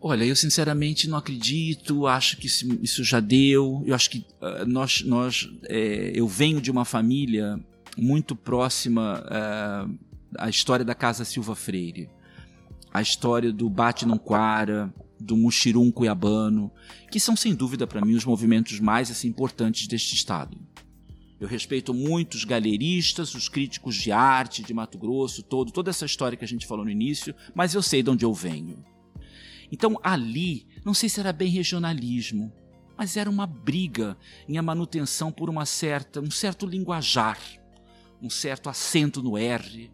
Olha, 0.00 0.24
eu 0.24 0.36
sinceramente 0.36 1.08
não 1.08 1.18
acredito, 1.18 2.06
acho 2.06 2.36
que 2.36 2.46
isso 2.46 3.02
já 3.02 3.18
deu. 3.18 3.82
Eu 3.84 3.94
acho 3.94 4.10
que 4.10 4.18
uh, 4.18 4.64
nós, 4.64 5.02
nós 5.02 5.50
é, 5.64 6.12
eu 6.14 6.28
venho 6.28 6.60
de 6.60 6.70
uma 6.70 6.84
família 6.84 7.58
muito 7.96 8.36
próxima 8.36 9.24
uh, 9.24 9.98
à 10.38 10.48
história 10.48 10.84
da 10.84 10.94
Casa 10.94 11.24
Silva 11.24 11.56
Freire, 11.56 12.08
a 12.92 13.02
história 13.02 13.52
do 13.52 13.68
Bate 13.68 14.06
Quara, 14.24 14.94
do 15.18 15.36
Muxirum 15.36 15.90
Cuiabano, 15.90 16.70
que 17.10 17.18
são 17.18 17.34
sem 17.34 17.52
dúvida 17.52 17.84
para 17.84 18.00
mim 18.00 18.14
os 18.14 18.24
movimentos 18.24 18.78
mais 18.78 19.10
assim, 19.10 19.26
importantes 19.26 19.88
deste 19.88 20.14
estado. 20.14 20.56
Eu 21.40 21.48
respeito 21.48 21.92
muito 21.92 22.34
os 22.34 22.44
galeristas, 22.44 23.34
os 23.34 23.48
críticos 23.48 23.96
de 23.96 24.12
arte 24.12 24.62
de 24.62 24.72
Mato 24.72 24.96
Grosso, 24.96 25.42
todo, 25.42 25.72
toda 25.72 25.90
essa 25.90 26.04
história 26.04 26.36
que 26.36 26.44
a 26.44 26.48
gente 26.48 26.66
falou 26.66 26.84
no 26.84 26.90
início, 26.90 27.34
mas 27.52 27.74
eu 27.74 27.82
sei 27.82 28.02
de 28.02 28.10
onde 28.10 28.24
eu 28.24 28.32
venho. 28.32 28.84
Então 29.70 29.98
ali, 30.02 30.66
não 30.84 30.94
sei 30.94 31.08
se 31.08 31.20
era 31.20 31.32
bem 31.32 31.50
regionalismo, 31.50 32.52
mas 32.96 33.16
era 33.16 33.30
uma 33.30 33.46
briga 33.46 34.16
em 34.48 34.58
a 34.58 34.62
manutenção 34.62 35.30
por 35.30 35.48
uma 35.48 35.64
certa, 35.64 36.20
um 36.20 36.30
certo 36.30 36.66
linguajar, 36.66 37.38
um 38.20 38.28
certo 38.28 38.68
acento 38.68 39.22
no 39.22 39.38
R, 39.38 39.90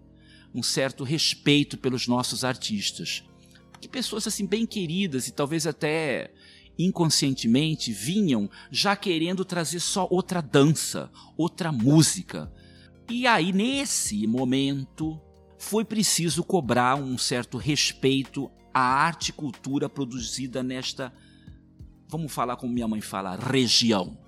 um 0.54 0.62
certo 0.62 1.04
respeito 1.04 1.76
pelos 1.76 2.06
nossos 2.06 2.44
artistas. 2.44 3.24
Porque 3.72 3.88
pessoas 3.88 4.26
assim 4.26 4.46
bem 4.46 4.64
queridas 4.64 5.28
e 5.28 5.32
talvez 5.32 5.66
até 5.66 6.32
inconscientemente 6.78 7.92
vinham 7.92 8.48
já 8.70 8.96
querendo 8.96 9.44
trazer 9.44 9.80
só 9.80 10.08
outra 10.10 10.40
dança, 10.40 11.10
outra 11.36 11.70
música. 11.70 12.50
E 13.10 13.26
aí 13.26 13.52
nesse 13.52 14.26
momento 14.26 15.20
foi 15.58 15.84
preciso 15.84 16.42
cobrar 16.42 16.96
um 16.96 17.18
certo 17.18 17.58
respeito 17.58 18.50
a 18.74 18.80
arte 18.80 19.28
e 19.28 19.32
cultura 19.32 19.88
produzida 19.88 20.62
nesta, 20.62 21.12
vamos 22.08 22.32
falar 22.32 22.56
como 22.56 22.72
minha 22.72 22.88
mãe 22.88 23.00
fala, 23.00 23.36
região. 23.36 24.18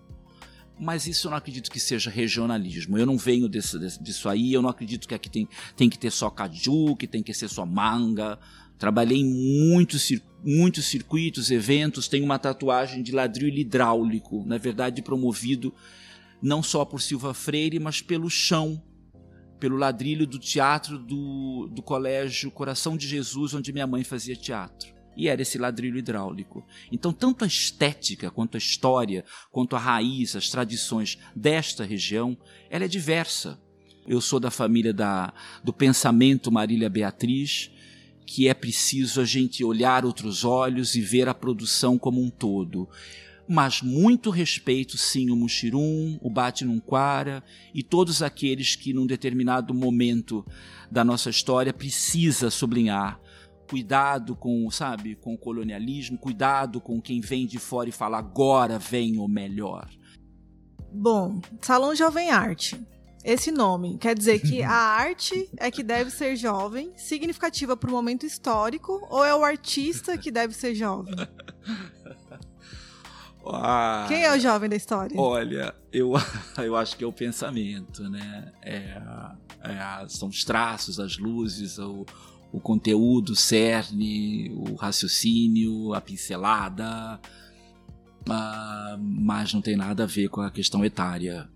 Mas 0.78 1.06
isso 1.06 1.26
eu 1.26 1.30
não 1.30 1.38
acredito 1.38 1.70
que 1.70 1.80
seja 1.80 2.10
regionalismo. 2.10 2.96
Eu 2.96 3.06
não 3.06 3.18
venho 3.18 3.48
desse, 3.48 3.78
desse, 3.78 4.00
disso 4.00 4.28
aí, 4.28 4.52
eu 4.52 4.62
não 4.62 4.68
acredito 4.68 5.08
que 5.08 5.14
aqui 5.14 5.28
tem, 5.28 5.48
tem 5.74 5.90
que 5.90 5.98
ter 5.98 6.12
só 6.12 6.30
caju, 6.30 6.94
que 6.94 7.06
tem 7.06 7.22
que 7.22 7.34
ser 7.34 7.48
só 7.48 7.66
manga. 7.66 8.38
Trabalhei 8.78 9.18
em 9.18 9.70
muitos, 9.70 10.12
muitos 10.44 10.84
circuitos, 10.84 11.50
eventos, 11.50 12.08
tenho 12.08 12.24
uma 12.24 12.38
tatuagem 12.38 13.02
de 13.02 13.10
ladrilho 13.10 13.58
hidráulico, 13.58 14.44
na 14.46 14.58
verdade 14.58 15.00
promovido 15.02 15.74
não 16.42 16.62
só 16.62 16.84
por 16.84 17.00
Silva 17.00 17.32
Freire, 17.32 17.80
mas 17.80 18.02
pelo 18.02 18.28
chão 18.28 18.82
pelo 19.58 19.76
ladrilho 19.76 20.26
do 20.26 20.38
teatro 20.38 20.98
do, 21.68 21.82
colégio 21.82 22.50
Coração 22.50 22.96
de 22.96 23.06
Jesus, 23.06 23.54
onde 23.54 23.72
minha 23.72 23.86
mãe 23.86 24.04
fazia 24.04 24.36
teatro. 24.36 24.94
E 25.16 25.28
era 25.28 25.40
esse 25.40 25.56
ladrilho 25.56 25.98
hidráulico. 25.98 26.64
Então, 26.92 27.12
tanto 27.12 27.44
a 27.44 27.46
estética, 27.46 28.30
quanto 28.30 28.56
a 28.56 28.58
história, 28.58 29.24
quanto 29.50 29.74
a 29.74 29.78
raiz, 29.78 30.36
as 30.36 30.50
tradições 30.50 31.18
desta 31.34 31.84
região, 31.84 32.36
ela 32.68 32.84
é 32.84 32.88
diversa. 32.88 33.58
Eu 34.06 34.20
sou 34.20 34.38
da 34.38 34.50
família 34.50 34.92
da, 34.92 35.32
do 35.64 35.72
pensamento 35.72 36.52
Marília 36.52 36.90
Beatriz, 36.90 37.70
que 38.26 38.48
é 38.48 38.54
preciso 38.54 39.20
a 39.20 39.24
gente 39.24 39.64
olhar 39.64 40.04
outros 40.04 40.44
olhos 40.44 40.94
e 40.94 41.00
ver 41.00 41.28
a 41.28 41.34
produção 41.34 41.96
como 41.96 42.22
um 42.22 42.28
todo 42.28 42.88
mas 43.48 43.82
muito 43.82 44.30
respeito 44.30 44.98
sim 44.98 45.30
o 45.30 45.36
Muxirum, 45.36 46.18
o 46.20 46.30
Batinunquara 46.30 47.44
e 47.74 47.82
todos 47.82 48.22
aqueles 48.22 48.74
que 48.74 48.92
num 48.92 49.06
determinado 49.06 49.72
momento 49.72 50.44
da 50.90 51.04
nossa 51.04 51.30
história 51.30 51.72
precisa 51.72 52.50
sublinhar 52.50 53.20
cuidado 53.66 54.36
com, 54.36 54.70
sabe, 54.70 55.16
com 55.16 55.34
o 55.34 55.38
colonialismo, 55.38 56.16
cuidado 56.16 56.80
com 56.80 57.00
quem 57.02 57.20
vem 57.20 57.46
de 57.46 57.58
fora 57.58 57.88
e 57.88 57.92
fala 57.92 58.18
agora 58.18 58.78
vem 58.78 59.18
o 59.18 59.28
melhor. 59.28 59.90
Bom, 60.92 61.40
Salão 61.60 61.94
Jovem 61.94 62.30
Arte. 62.30 62.80
Esse 63.24 63.50
nome 63.50 63.98
quer 63.98 64.16
dizer 64.16 64.38
que 64.38 64.62
a 64.62 64.70
arte 64.72 65.50
é 65.56 65.68
que 65.68 65.82
deve 65.82 66.10
ser 66.10 66.36
jovem, 66.36 66.92
significativa 66.96 67.76
para 67.76 67.90
o 67.90 67.92
momento 67.92 68.24
histórico, 68.24 69.04
ou 69.10 69.24
é 69.24 69.34
o 69.34 69.44
artista 69.44 70.16
que 70.16 70.30
deve 70.30 70.54
ser 70.54 70.74
jovem? 70.74 71.12
Ah, 73.52 74.06
Quem 74.08 74.24
é 74.24 74.34
o 74.34 74.38
jovem 74.38 74.68
da 74.68 74.76
história? 74.76 75.18
Olha, 75.18 75.74
eu, 75.92 76.12
eu 76.58 76.76
acho 76.76 76.96
que 76.96 77.04
é 77.04 77.06
o 77.06 77.12
pensamento, 77.12 78.08
né? 78.08 78.52
É, 78.62 79.00
é, 79.62 80.08
são 80.08 80.28
os 80.28 80.44
traços, 80.44 80.98
as 80.98 81.18
luzes, 81.18 81.78
o, 81.78 82.04
o 82.52 82.60
conteúdo, 82.60 83.30
o 83.30 83.36
cerne, 83.36 84.50
o 84.50 84.74
raciocínio, 84.74 85.94
a 85.94 86.00
pincelada, 86.00 87.20
ah, 88.28 88.96
mas 88.98 89.52
não 89.54 89.60
tem 89.60 89.76
nada 89.76 90.04
a 90.04 90.06
ver 90.06 90.28
com 90.28 90.40
a 90.40 90.50
questão 90.50 90.84
etária. 90.84 91.48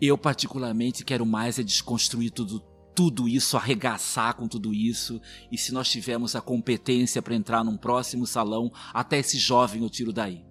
Eu, 0.00 0.18
particularmente, 0.18 1.04
quero 1.04 1.24
mais 1.24 1.58
é 1.58 1.62
desconstruir 1.62 2.30
tudo, 2.30 2.60
tudo 2.94 3.28
isso, 3.28 3.56
arregaçar 3.56 4.34
com 4.34 4.46
tudo 4.46 4.72
isso, 4.72 5.20
e 5.50 5.58
se 5.58 5.72
nós 5.72 5.88
tivermos 5.88 6.34
a 6.36 6.40
competência 6.40 7.20
para 7.20 7.34
entrar 7.34 7.64
num 7.64 7.76
próximo 7.76 8.26
salão, 8.26 8.70
até 8.92 9.18
esse 9.18 9.38
jovem 9.38 9.82
eu 9.82 9.90
tiro 9.90 10.12
daí. 10.12 10.44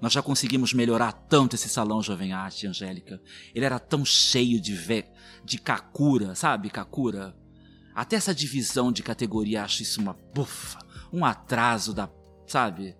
Nós 0.00 0.12
já 0.12 0.22
conseguimos 0.22 0.72
melhorar 0.72 1.12
tanto 1.12 1.54
esse 1.54 1.68
salão 1.68 2.02
Jovem 2.02 2.32
Arte, 2.32 2.66
Angélica. 2.66 3.20
Ele 3.54 3.64
era 3.64 3.78
tão 3.78 4.04
cheio 4.04 4.60
de 4.60 4.74
ve 4.74 5.04
de 5.44 5.58
Kakura, 5.58 6.34
sabe, 6.34 6.70
Kakura? 6.70 7.36
Até 7.94 8.16
essa 8.16 8.34
divisão 8.34 8.92
de 8.92 9.02
categoria, 9.02 9.64
acho 9.64 9.82
isso 9.82 10.00
uma 10.00 10.16
bufa, 10.34 10.78
um 11.12 11.24
atraso 11.24 11.92
da, 11.92 12.08
sabe? 12.46 12.96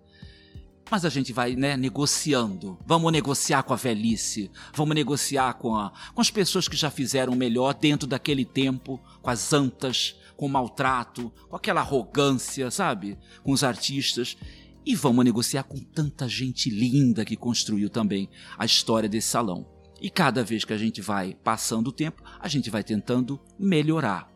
Mas 0.89 1.05
a 1.05 1.09
gente 1.09 1.31
vai, 1.31 1.55
né, 1.55 1.77
negociando. 1.77 2.77
Vamos 2.85 3.11
negociar 3.11 3.63
com 3.63 3.73
a 3.73 3.77
velhice, 3.77 4.51
vamos 4.73 4.93
negociar 4.93 5.53
com, 5.53 5.75
a, 5.75 5.93
com 6.13 6.19
as 6.19 6.29
pessoas 6.29 6.67
que 6.67 6.75
já 6.75 6.91
fizeram 6.91 7.33
melhor 7.35 7.73
dentro 7.73 8.07
daquele 8.07 8.43
tempo, 8.43 8.99
com 9.21 9.29
as 9.29 9.53
antas, 9.53 10.15
com 10.35 10.47
o 10.47 10.49
maltrato, 10.49 11.31
com 11.47 11.55
aquela 11.55 11.81
arrogância, 11.81 12.69
sabe? 12.69 13.17
Com 13.41 13.53
os 13.53 13.63
artistas. 13.63 14.35
E 14.85 14.95
vamos 14.95 15.23
negociar 15.23 15.63
com 15.63 15.77
tanta 15.79 16.27
gente 16.27 16.69
linda 16.69 17.23
que 17.23 17.35
construiu 17.35 17.89
também 17.89 18.27
a 18.57 18.65
história 18.65 19.07
desse 19.07 19.27
salão. 19.27 19.65
E 20.01 20.09
cada 20.09 20.43
vez 20.43 20.65
que 20.65 20.73
a 20.73 20.77
gente 20.77 21.01
vai 21.01 21.35
passando 21.43 21.87
o 21.89 21.91
tempo, 21.91 22.23
a 22.39 22.47
gente 22.47 22.69
vai 22.71 22.83
tentando 22.83 23.39
melhorar. 23.59 24.29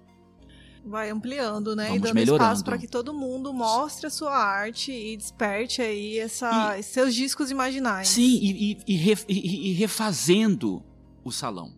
Vai 0.85 1.09
ampliando, 1.09 1.75
né? 1.75 1.85
Vamos 1.87 1.97
e 1.97 2.03
dando 2.03 2.13
melhorando. 2.13 2.43
espaço 2.43 2.63
para 2.63 2.77
que 2.77 2.87
todo 2.87 3.11
mundo 3.11 3.51
mostre 3.51 4.05
a 4.05 4.09
sua 4.11 4.37
arte 4.37 4.91
e 4.91 5.17
desperte 5.17 5.81
aí 5.81 6.19
essa, 6.19 6.77
E- 6.77 6.83
seus 6.83 7.15
discos 7.15 7.49
imaginais. 7.49 8.07
Sim, 8.07 8.37
e, 8.39 8.73
e- 8.73 8.77
e 8.87 8.95
ref- 8.95 9.25
refazendo 9.75 10.83
o 11.23 11.31
salão. 11.31 11.73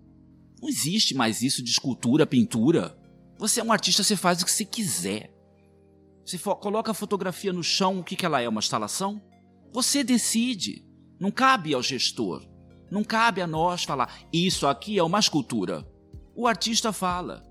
Não 0.61 0.67
existe 0.67 1.13
mais 1.15 1.41
isso 1.41 1.63
de 1.63 1.71
escultura, 1.71 2.25
pintura. 2.27 2.97
Você 3.37 3.61
é 3.61 3.63
um 3.63 3.71
artista, 3.71 4.03
você 4.03 4.17
faz 4.17 4.41
o 4.41 4.45
que 4.45 4.51
você 4.51 4.65
quiser. 4.65 5.31
Você 6.27 6.37
fo- 6.37 6.57
coloca 6.57 6.91
a 6.91 6.93
fotografia 6.93 7.53
no 7.53 7.63
chão, 7.63 7.99
o 7.99 8.03
que, 8.03 8.13
que 8.17 8.25
ela 8.25 8.41
é? 8.41 8.49
Uma 8.49 8.59
instalação? 8.59 9.21
Você 9.71 10.03
decide. 10.03 10.85
Não 11.17 11.31
cabe 11.31 11.73
ao 11.73 11.81
gestor. 11.81 12.45
Não 12.91 13.01
cabe 13.01 13.41
a 13.41 13.47
nós 13.47 13.85
falar, 13.85 14.13
isso 14.31 14.67
aqui 14.67 14.99
é 14.99 15.03
uma 15.03 15.19
escultura. 15.19 15.87
O 16.35 16.45
artista 16.45 16.91
fala. 16.91 17.43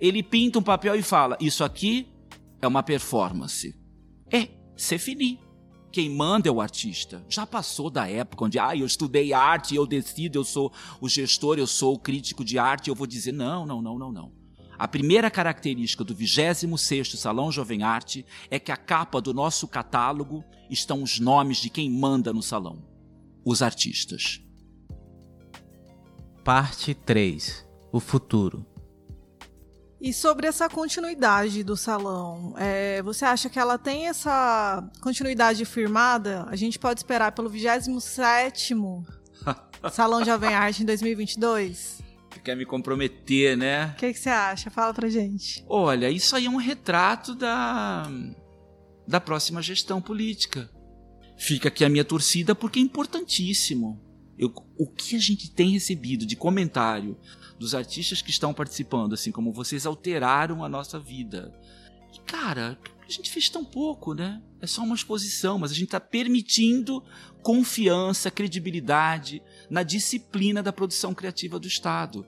Ele 0.00 0.24
pinta 0.24 0.58
um 0.58 0.62
papel 0.62 0.96
e 0.96 1.02
fala: 1.02 1.36
Isso 1.40 1.62
aqui 1.62 2.12
é 2.60 2.66
uma 2.66 2.82
performance. 2.82 3.72
É, 4.30 4.48
c'est 4.76 4.98
fini. 4.98 5.38
Quem 5.92 6.10
manda 6.10 6.48
é 6.48 6.52
o 6.52 6.60
artista. 6.60 7.24
Já 7.28 7.46
passou 7.46 7.88
da 7.88 8.08
época 8.08 8.44
onde, 8.44 8.58
ah, 8.58 8.76
eu 8.76 8.84
estudei 8.84 9.32
arte, 9.32 9.74
eu 9.76 9.86
decido, 9.86 10.36
eu 10.38 10.44
sou 10.44 10.72
o 11.00 11.08
gestor, 11.08 11.58
eu 11.58 11.66
sou 11.66 11.94
o 11.94 11.98
crítico 11.98 12.44
de 12.44 12.58
arte, 12.58 12.88
eu 12.90 12.94
vou 12.94 13.06
dizer: 13.06 13.32
não, 13.32 13.64
não, 13.64 13.80
não, 13.80 13.96
não, 13.98 14.12
não. 14.12 14.32
A 14.78 14.86
primeira 14.86 15.30
característica 15.30 16.04
do 16.04 16.14
26º 16.14 17.16
Salão 17.16 17.50
Jovem 17.50 17.82
Arte 17.82 18.26
é 18.50 18.58
que 18.58 18.70
a 18.70 18.76
capa 18.76 19.20
do 19.20 19.32
nosso 19.32 19.66
catálogo 19.66 20.44
estão 20.68 21.02
os 21.02 21.18
nomes 21.18 21.58
de 21.58 21.70
quem 21.70 21.90
manda 21.90 22.32
no 22.32 22.42
salão. 22.42 22.84
Os 23.44 23.62
artistas. 23.62 24.42
Parte 26.44 26.94
3. 26.94 27.66
O 27.90 28.00
futuro. 28.00 28.66
E 30.00 30.12
sobre 30.12 30.46
essa 30.46 30.68
continuidade 30.68 31.64
do 31.64 31.76
salão, 31.76 32.54
é, 32.58 33.00
você 33.02 33.24
acha 33.24 33.48
que 33.48 33.58
ela 33.58 33.78
tem 33.78 34.08
essa 34.08 34.86
continuidade 35.00 35.64
firmada? 35.64 36.44
A 36.48 36.54
gente 36.54 36.78
pode 36.78 37.00
esperar 37.00 37.32
pelo 37.32 37.50
27º 37.50 39.02
Salão 39.90 40.22
Jovem 40.22 40.54
Arte 40.54 40.82
em 40.82 40.86
2022? 40.86 42.05
Quer 42.40 42.56
me 42.56 42.64
comprometer, 42.64 43.56
né? 43.56 43.92
O 43.94 43.96
que, 43.96 44.12
que 44.12 44.18
você 44.18 44.28
acha? 44.28 44.70
Fala 44.70 44.92
pra 44.92 45.08
gente. 45.08 45.64
Olha, 45.68 46.10
isso 46.10 46.34
aí 46.36 46.46
é 46.46 46.50
um 46.50 46.56
retrato 46.56 47.34
da, 47.34 48.10
da 49.06 49.20
próxima 49.20 49.62
gestão 49.62 50.00
política. 50.00 50.70
Fica 51.38 51.68
aqui 51.68 51.84
a 51.84 51.88
minha 51.88 52.04
torcida 52.04 52.54
porque 52.54 52.78
é 52.78 52.82
importantíssimo. 52.82 54.00
Eu, 54.38 54.52
o 54.78 54.86
que 54.86 55.16
a 55.16 55.18
gente 55.18 55.50
tem 55.50 55.70
recebido 55.70 56.26
de 56.26 56.36
comentário 56.36 57.18
dos 57.58 57.74
artistas 57.74 58.20
que 58.20 58.30
estão 58.30 58.52
participando, 58.52 59.14
assim 59.14 59.32
como 59.32 59.52
vocês 59.52 59.86
alteraram 59.86 60.62
a 60.62 60.68
nossa 60.68 60.98
vida. 60.98 61.52
E 62.14 62.20
cara, 62.20 62.78
a 63.06 63.10
gente 63.10 63.30
fez 63.30 63.48
tão 63.48 63.64
pouco, 63.64 64.14
né? 64.14 64.42
É 64.60 64.66
só 64.66 64.82
uma 64.82 64.94
exposição, 64.94 65.58
mas 65.58 65.70
a 65.70 65.74
gente 65.74 65.84
está 65.84 66.00
permitindo 66.00 67.02
confiança, 67.42 68.30
credibilidade 68.30 69.42
na 69.70 69.82
disciplina 69.82 70.62
da 70.62 70.72
produção 70.72 71.14
criativa 71.14 71.58
do 71.58 71.66
Estado. 71.66 72.26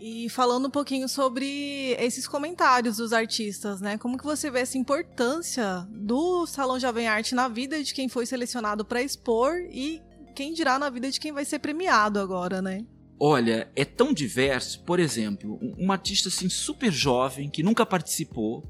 E 0.00 0.30
falando 0.30 0.66
um 0.66 0.70
pouquinho 0.70 1.06
sobre 1.08 1.94
esses 1.98 2.26
comentários 2.26 2.96
dos 2.96 3.12
artistas, 3.12 3.82
né? 3.82 3.98
Como 3.98 4.16
que 4.16 4.24
você 4.24 4.50
vê 4.50 4.60
essa 4.60 4.78
importância 4.78 5.86
do 5.90 6.46
Salão 6.46 6.80
Jovem 6.80 7.06
Arte 7.06 7.34
na 7.34 7.48
vida 7.48 7.82
de 7.82 7.92
quem 7.92 8.08
foi 8.08 8.24
selecionado 8.24 8.82
para 8.82 9.02
expor 9.02 9.56
e 9.70 10.00
quem 10.34 10.54
dirá 10.54 10.78
na 10.78 10.88
vida 10.88 11.10
de 11.10 11.20
quem 11.20 11.32
vai 11.32 11.44
ser 11.44 11.58
premiado 11.58 12.18
agora, 12.18 12.62
né? 12.62 12.86
Olha, 13.18 13.70
é 13.76 13.84
tão 13.84 14.14
diverso. 14.14 14.82
Por 14.84 14.98
exemplo, 14.98 15.58
um 15.78 15.92
artista 15.92 16.30
assim 16.30 16.48
super 16.48 16.90
jovem 16.90 17.50
que 17.50 17.62
nunca 17.62 17.84
participou, 17.84 18.64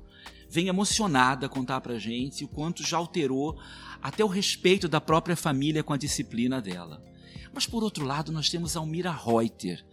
vem 0.48 0.66
emocionada 0.66 1.48
contar 1.48 1.80
pra 1.80 1.96
gente 1.96 2.42
o 2.44 2.48
quanto 2.48 2.82
já 2.82 2.96
alterou 2.96 3.56
até 4.02 4.24
o 4.24 4.28
respeito 4.28 4.88
da 4.88 5.00
própria 5.00 5.36
família 5.36 5.84
com 5.84 5.92
a 5.92 5.96
disciplina 5.96 6.60
dela. 6.60 7.00
Mas 7.52 7.66
por 7.66 7.82
outro 7.82 8.04
lado, 8.04 8.32
nós 8.32 8.48
temos 8.48 8.76
a 8.76 8.80
Almira 8.80 9.12
Reuter. 9.12 9.84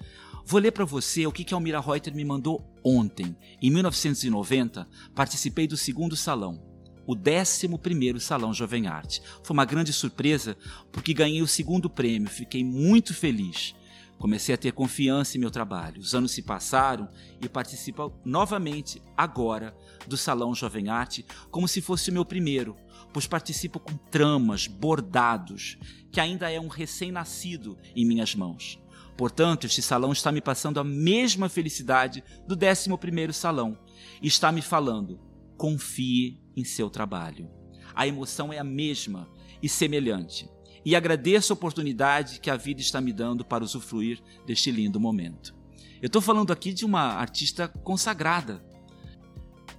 Vou 0.46 0.60
ler 0.60 0.72
para 0.72 0.86
você 0.86 1.27
o 1.27 1.32
que 1.32 1.53
a 1.53 1.58
Almira 1.58 1.82
Reuter 1.82 2.15
me 2.15 2.24
mandou 2.24 2.65
ontem. 2.84 3.36
Em 3.62 3.70
1990, 3.70 4.88
participei 5.13 5.67
do 5.67 5.75
segundo 5.75 6.15
salão, 6.15 6.62
o 7.06 7.13
11 7.13 8.20
Salão 8.20 8.53
Jovem 8.53 8.88
Arte. 8.88 9.22
Foi 9.44 9.53
uma 9.53 9.65
grande 9.65 9.91
surpresa 9.91 10.58
porque 10.91 11.13
ganhei 11.13 11.41
o 11.41 11.48
segundo 11.48 11.89
prêmio, 11.89 12.29
fiquei 12.29 12.63
muito 12.63 13.13
feliz. 13.13 13.75
Comecei 14.17 14.56
a 14.56 14.58
ter 14.58 14.72
confiança 14.72 15.38
em 15.38 15.39
meu 15.39 15.51
trabalho. 15.51 16.01
Os 16.01 16.15
anos 16.15 16.32
se 16.32 16.41
passaram 16.41 17.08
e 17.39 17.48
participo 17.48 18.12
novamente, 18.25 19.01
agora, 19.15 19.75
do 20.08 20.17
Salão 20.17 20.56
Jovem 20.56 20.89
Arte, 20.89 21.25
como 21.51 21.67
se 21.67 21.82
fosse 21.82 22.10
o 22.10 22.13
meu 22.13 22.25
primeiro, 22.25 22.75
pois 23.14 23.28
participo 23.28 23.80
com 23.80 23.96
tramas, 24.12 24.68
bordados, 24.68 25.78
que 26.12 26.20
ainda 26.20 26.52
é 26.52 26.60
um 26.60 26.68
recém-nascido 26.68 27.78
em 27.96 28.06
minhas 28.06 28.36
mãos. 28.36 28.80
Portanto, 29.18 29.66
este 29.66 29.82
salão 29.82 30.12
está 30.12 30.32
me 30.32 30.42
passando 30.42 30.79
a 30.79 30.84
mesma 30.84 31.50
felicidade 31.50 32.24
do 32.48 32.55
11 32.55 33.34
salão 33.34 33.77
e 34.22 34.27
está 34.27 34.51
me 34.51 34.62
falando: 34.62 35.20
confie 35.58 36.40
em 36.55 36.64
seu 36.64 36.90
trabalho. 36.90 37.50
A 37.96 38.08
emoção 38.08 38.53
é 38.53 38.60
a 38.60 38.64
mesma 38.64 39.27
e 39.62 39.68
semelhante 39.68 40.48
e 40.86 40.96
agradeço 40.96 41.51
a 41.51 41.55
oportunidade 41.55 42.40
que 42.40 42.50
a 42.50 42.55
vida 42.55 42.79
está 42.79 43.01
me 43.01 43.12
dando 43.12 43.44
para 43.44 43.64
usufruir 43.64 44.22
deste 44.46 44.72
lindo 44.72 45.01
momento. 45.01 45.53
Eu 46.01 46.08
estou 46.08 46.22
falando 46.22 46.53
aqui 46.53 46.72
de 46.72 46.86
uma 46.86 47.16
artista 47.16 47.68
consagrada. 47.68 48.64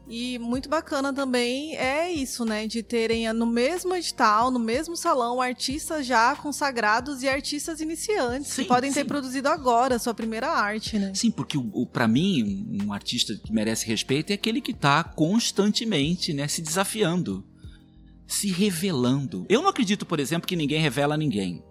E 0.09 0.39
muito 0.39 0.69
bacana 0.69 1.13
também 1.13 1.77
é 1.77 2.11
isso, 2.11 2.45
né? 2.45 2.67
De 2.67 2.83
terem 2.83 3.31
no 3.33 3.47
mesmo 3.47 3.95
edital, 3.95 4.51
no 4.51 4.59
mesmo 4.59 4.97
salão, 4.97 5.41
artistas 5.41 6.07
já 6.07 6.35
consagrados 6.35 7.23
e 7.23 7.29
artistas 7.29 7.81
iniciantes 7.81 8.53
sim, 8.53 8.63
que 8.63 8.69
podem 8.69 8.91
sim. 8.91 9.01
ter 9.01 9.05
produzido 9.05 9.49
agora 9.49 9.97
a 9.97 9.99
sua 9.99 10.15
primeira 10.15 10.49
arte, 10.49 10.99
né? 10.99 11.13
Sim, 11.15 11.31
porque 11.31 11.59
para 11.93 12.09
mim, 12.09 12.67
um, 12.83 12.93
artista 12.93 13.35
que 13.37 13.53
merece 13.53 13.87
respeito 13.87 14.31
é 14.31 14.35
aquele 14.35 14.61
que 14.61 14.73
está 14.73 15.05
constantemente 15.05 16.33
né, 16.33 16.49
se 16.49 16.63
desafiando 16.63 17.45
se 18.29 18.53
revelando. 18.53 19.47
Eu 19.49 19.63
não 19.63 19.71
acredito, 19.71 20.05
por 20.05 20.21
exemplo, 20.21 20.47
que 20.47 20.55
ninguém 20.55 20.81
revela 20.81 21.17
ninguém. 21.17 21.65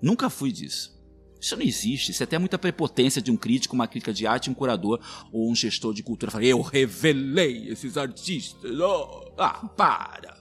Nunca 0.00 0.30
fui 0.30 0.50
disso. 0.50 0.97
Isso 1.40 1.56
não 1.56 1.62
existe. 1.62 2.10
Isso 2.10 2.22
é 2.22 2.24
até 2.24 2.38
muita 2.38 2.58
prepotência 2.58 3.22
de 3.22 3.30
um 3.30 3.36
crítico, 3.36 3.74
uma 3.74 3.86
crítica 3.86 4.12
de 4.12 4.26
arte, 4.26 4.50
um 4.50 4.54
curador 4.54 5.00
ou 5.32 5.50
um 5.50 5.54
gestor 5.54 5.94
de 5.94 6.02
cultura. 6.02 6.32
Falar, 6.32 6.44
eu 6.44 6.60
revelei 6.60 7.68
esses 7.68 7.96
artistas. 7.96 8.70
Oh, 8.78 9.32
ah, 9.38 9.68
para. 9.76 10.36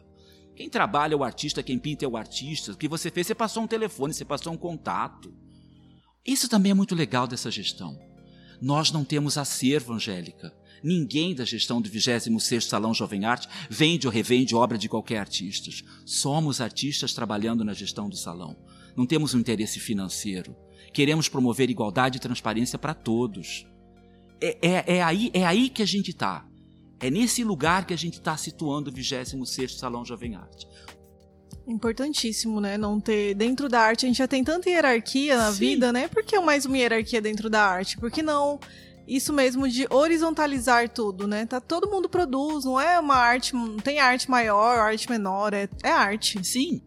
Quem 0.56 0.70
trabalha 0.70 1.14
é 1.14 1.16
o 1.18 1.24
artista, 1.24 1.62
quem 1.62 1.78
pinta 1.78 2.04
é 2.04 2.08
o 2.08 2.18
artista. 2.18 2.72
O 2.72 2.78
que 2.78 2.88
você 2.88 3.12
fez, 3.12 3.28
você 3.28 3.36
passou 3.36 3.64
um 3.64 3.68
telefone, 3.68 4.14
você 4.14 4.26
passou 4.26 4.52
um 4.52 4.58
contato. 4.58 5.32
Isso 6.26 6.50
também 6.50 6.72
é 6.72 6.76
muito 6.76 6.96
legal 6.96 7.28
dessa 7.28 7.52
gestão. 7.52 7.98
Nós 8.60 8.92
não 8.92 9.06
temos 9.06 9.38
acervo, 9.38 9.94
Angélica. 9.94 10.52
Ninguém 10.84 11.36
da 11.36 11.46
gestão 11.46 11.82
do 11.82 11.90
26º 11.90 12.62
Salão 12.62 12.94
Jovem 12.94 13.26
Arte 13.26 13.48
vende 13.70 14.08
ou 14.08 14.14
revende 14.14 14.56
obra 14.56 14.78
de 14.78 14.90
qualquer 14.90 15.20
artista. 15.20 15.70
Somos 16.06 16.60
artistas 16.60 17.14
trabalhando 17.14 17.64
na 17.64 17.74
gestão 17.74 18.10
do 18.10 18.18
salão. 18.18 18.58
Não 18.96 19.06
temos 19.06 19.34
um 19.34 19.40
interesse 19.40 19.80
financeiro. 19.80 20.56
Queremos 20.98 21.30
promover 21.30 21.70
igualdade 21.70 22.18
e 22.18 22.20
transparência 22.20 22.80
para 22.80 22.92
todos. 22.92 23.68
É, 24.42 24.58
é, 24.68 24.96
é, 24.96 25.04
aí, 25.04 25.30
é 25.32 25.46
aí 25.46 25.70
que 25.70 25.84
a 25.84 25.86
gente 25.86 26.10
está. 26.10 26.44
É 27.00 27.12
nesse 27.12 27.44
lugar 27.44 27.86
que 27.86 27.94
a 27.94 27.98
gente 27.98 28.16
está 28.16 28.36
situando 28.36 28.90
o 28.90 28.94
26º 28.94 29.78
Salão 29.78 30.04
Jovem 30.04 30.34
Arte. 30.34 30.68
Importantíssimo, 31.68 32.60
né? 32.60 32.80
Não 32.80 33.00
ter. 33.00 33.36
Dentro 33.36 33.70
da 33.70 33.80
arte, 33.80 34.08
a 34.08 34.10
gente 34.10 34.18
já 34.18 34.28
tem 34.28 34.44
tanta 34.44 34.72
hierarquia 34.72 35.38
na 35.38 35.52
Sim. 35.52 35.60
vida, 35.60 35.94
né? 35.94 36.08
Por 36.08 36.24
que 36.24 36.40
mais 36.40 36.66
uma 36.66 36.76
hierarquia 36.76 37.22
dentro 37.22 37.48
da 37.48 37.64
arte? 37.64 37.96
Por 38.00 38.10
que 38.10 38.24
não 38.24 38.60
isso 39.08 39.32
mesmo 39.32 39.70
de 39.70 39.86
horizontalizar 39.92 40.90
tudo, 40.90 41.28
né? 41.28 41.46
Tá, 41.46 41.62
todo 41.62 41.88
mundo 41.88 42.10
produz, 42.10 42.66
não 42.66 42.82
é 42.82 43.00
uma 43.00 43.18
arte, 43.18 43.54
não 43.54 43.78
tem 43.78 44.00
arte 44.00 44.32
maior, 44.32 44.80
arte 44.80 45.08
menor, 45.12 45.54
é, 45.54 45.70
é 45.84 45.92
arte. 45.92 46.44
Sim. 46.44 46.82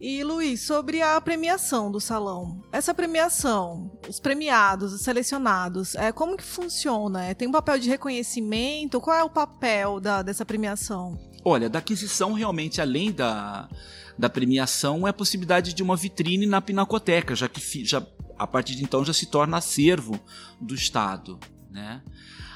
E 0.00 0.22
Luiz, 0.22 0.60
sobre 0.60 1.02
a 1.02 1.20
premiação 1.20 1.90
do 1.90 1.98
salão. 1.98 2.62
Essa 2.70 2.94
premiação, 2.94 3.90
os 4.08 4.20
premiados, 4.20 4.92
os 4.92 5.00
selecionados, 5.00 5.96
é 5.96 6.12
como 6.12 6.36
que 6.36 6.44
funciona? 6.44 7.24
É, 7.24 7.34
tem 7.34 7.48
um 7.48 7.52
papel 7.52 7.80
de 7.80 7.88
reconhecimento? 7.88 9.00
Qual 9.00 9.16
é 9.16 9.24
o 9.24 9.30
papel 9.30 9.98
da, 9.98 10.22
dessa 10.22 10.44
premiação? 10.44 11.18
Olha, 11.44 11.68
da 11.68 11.80
aquisição 11.80 12.32
realmente, 12.32 12.80
além 12.80 13.10
da, 13.10 13.68
da 14.16 14.30
premiação, 14.30 15.04
é 15.04 15.10
a 15.10 15.12
possibilidade 15.12 15.74
de 15.74 15.82
uma 15.82 15.96
vitrine 15.96 16.46
na 16.46 16.60
Pinacoteca, 16.60 17.34
já 17.34 17.48
que 17.48 17.84
já 17.84 18.00
a 18.38 18.46
partir 18.46 18.76
de 18.76 18.84
então 18.84 19.04
já 19.04 19.12
se 19.12 19.26
torna 19.26 19.56
acervo 19.56 20.20
do 20.60 20.76
Estado. 20.76 21.40
Né? 21.68 22.00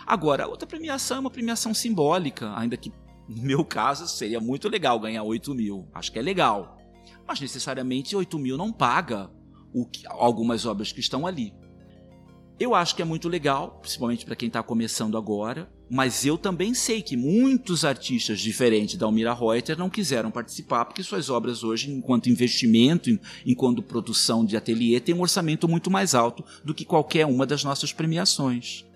Agora, 0.07 0.47
outra 0.47 0.67
premiação 0.67 1.17
é 1.17 1.21
uma 1.21 1.31
premiação 1.31 1.75
simbólica, 1.75 2.57
ainda 2.57 2.77
que 2.77 2.93
no 3.29 3.43
meu 3.43 3.65
caso 3.65 4.07
seria 4.07 4.41
muito 4.41 4.69
legal 4.69 5.01
ganhar 5.01 5.25
8 5.25 5.53
mil. 5.57 5.89
Acho 5.93 6.13
que 6.13 6.21
é 6.21 6.23
legal. 6.23 6.79
Mas 7.27 7.41
necessariamente 7.41 8.17
8 8.17 8.39
mil 8.39 8.57
não 8.57 8.73
paga 8.73 9.31
que, 9.93 10.07
algumas 10.07 10.67
obras 10.67 10.93
que 10.93 11.01
estão 11.01 11.27
ali. 11.27 11.55
Eu 12.61 12.75
acho 12.75 12.95
que 12.95 13.03
é 13.03 13.05
muito 13.05 13.29
legal, 13.29 13.79
principalmente 13.81 14.25
para 14.25 14.37
quem 14.37 14.47
está 14.47 14.63
começando 14.63 15.17
agora, 15.17 15.69
mas 15.91 16.25
eu 16.25 16.39
também 16.39 16.73
sei 16.75 17.03
que 17.03 17.17
muitos 17.17 17.85
artistas 17.85 18.41
diferentes 18.41 18.97
da 18.97 19.05
Almira 19.05 19.35
Reuter 19.35 19.77
não 19.77 19.91
quiseram 19.91 20.31
participar 20.31 20.85
porque 20.85 21.03
suas 21.03 21.29
obras 21.29 21.65
hoje, 21.65 21.91
enquanto 21.91 22.29
investimento, 22.29 23.11
enquanto 23.45 23.83
produção 23.83 24.45
de 24.45 24.57
ateliê, 24.57 25.01
têm 25.01 25.15
um 25.15 25.23
orçamento 25.23 25.67
muito 25.67 25.91
mais 25.91 26.15
alto 26.15 26.45
do 26.65 26.73
que 26.73 26.85
qualquer 26.85 27.27
uma 27.27 27.45
das 27.45 27.65
nossas 27.65 27.93
premiações. 27.93 28.87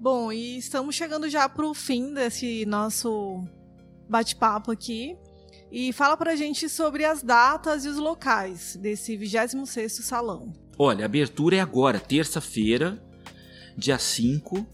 Bom, 0.00 0.30
e 0.30 0.58
estamos 0.58 0.94
chegando 0.94 1.28
já 1.28 1.48
para 1.48 1.66
o 1.66 1.74
fim 1.74 2.14
desse 2.14 2.64
nosso 2.64 3.44
bate-papo 4.08 4.70
aqui. 4.70 5.16
E 5.70 5.92
fala 5.92 6.16
para 6.16 6.32
a 6.32 6.36
gente 6.36 6.68
sobre 6.68 7.04
as 7.04 7.22
datas 7.22 7.84
e 7.84 7.88
os 7.88 7.98
locais 7.98 8.76
desse 8.76 9.16
26º 9.16 9.88
salão. 10.02 10.52
Olha, 10.78 11.04
a 11.04 11.06
abertura 11.06 11.56
é 11.56 11.60
agora, 11.60 12.00
terça-feira, 12.00 13.02
dia 13.76 13.98
5, 13.98 14.66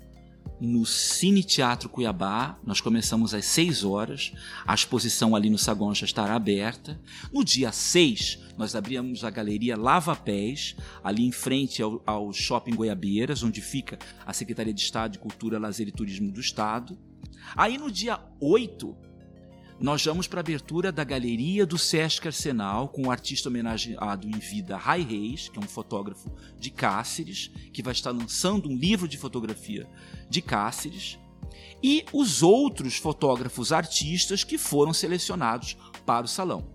no 0.60 0.86
Cine 0.86 1.42
Teatro 1.42 1.88
Cuiabá. 1.88 2.58
Nós 2.64 2.80
começamos 2.80 3.34
às 3.34 3.44
6 3.46 3.84
horas. 3.84 4.32
A 4.64 4.72
exposição 4.72 5.34
ali 5.34 5.50
no 5.50 5.58
saguão 5.58 5.94
já 5.94 6.04
estará 6.04 6.34
aberta. 6.34 7.00
No 7.32 7.44
dia 7.44 7.72
6, 7.72 8.38
nós 8.56 8.76
abrimos 8.76 9.24
a 9.24 9.30
galeria 9.30 9.76
Lava 9.76 10.14
Pés, 10.14 10.76
ali 11.02 11.26
em 11.26 11.32
frente 11.32 11.82
ao, 11.82 12.00
ao 12.06 12.32
Shopping 12.32 12.74
Goiabeiras, 12.74 13.42
onde 13.42 13.60
fica 13.60 13.98
a 14.24 14.32
Secretaria 14.32 14.72
de 14.72 14.80
Estado 14.80 15.12
de 15.12 15.18
Cultura, 15.18 15.58
Lazer 15.58 15.88
e 15.88 15.92
Turismo 15.92 16.30
do 16.30 16.40
Estado. 16.40 16.96
Aí 17.56 17.76
no 17.76 17.90
dia 17.90 18.20
8, 18.40 18.96
nós 19.80 20.04
vamos 20.04 20.26
para 20.28 20.40
a 20.40 20.42
abertura 20.42 20.92
da 20.92 21.02
galeria 21.02 21.66
do 21.66 21.76
Sesc 21.76 22.26
Arsenal 22.26 22.88
com 22.88 23.06
o 23.06 23.10
artista 23.10 23.48
homenageado 23.48 24.28
em 24.28 24.38
vida 24.38 24.76
Rai 24.76 25.02
Reis, 25.02 25.48
que 25.48 25.58
é 25.58 25.62
um 25.62 25.66
fotógrafo 25.66 26.30
de 26.58 26.70
Cáceres, 26.70 27.50
que 27.72 27.82
vai 27.82 27.92
estar 27.92 28.12
lançando 28.12 28.68
um 28.68 28.76
livro 28.76 29.08
de 29.08 29.18
fotografia 29.18 29.88
de 30.30 30.40
Cáceres, 30.40 31.18
e 31.82 32.04
os 32.12 32.42
outros 32.42 32.96
fotógrafos 32.96 33.72
artistas 33.72 34.44
que 34.44 34.56
foram 34.56 34.92
selecionados 34.92 35.76
para 36.06 36.24
o 36.24 36.28
salão. 36.28 36.73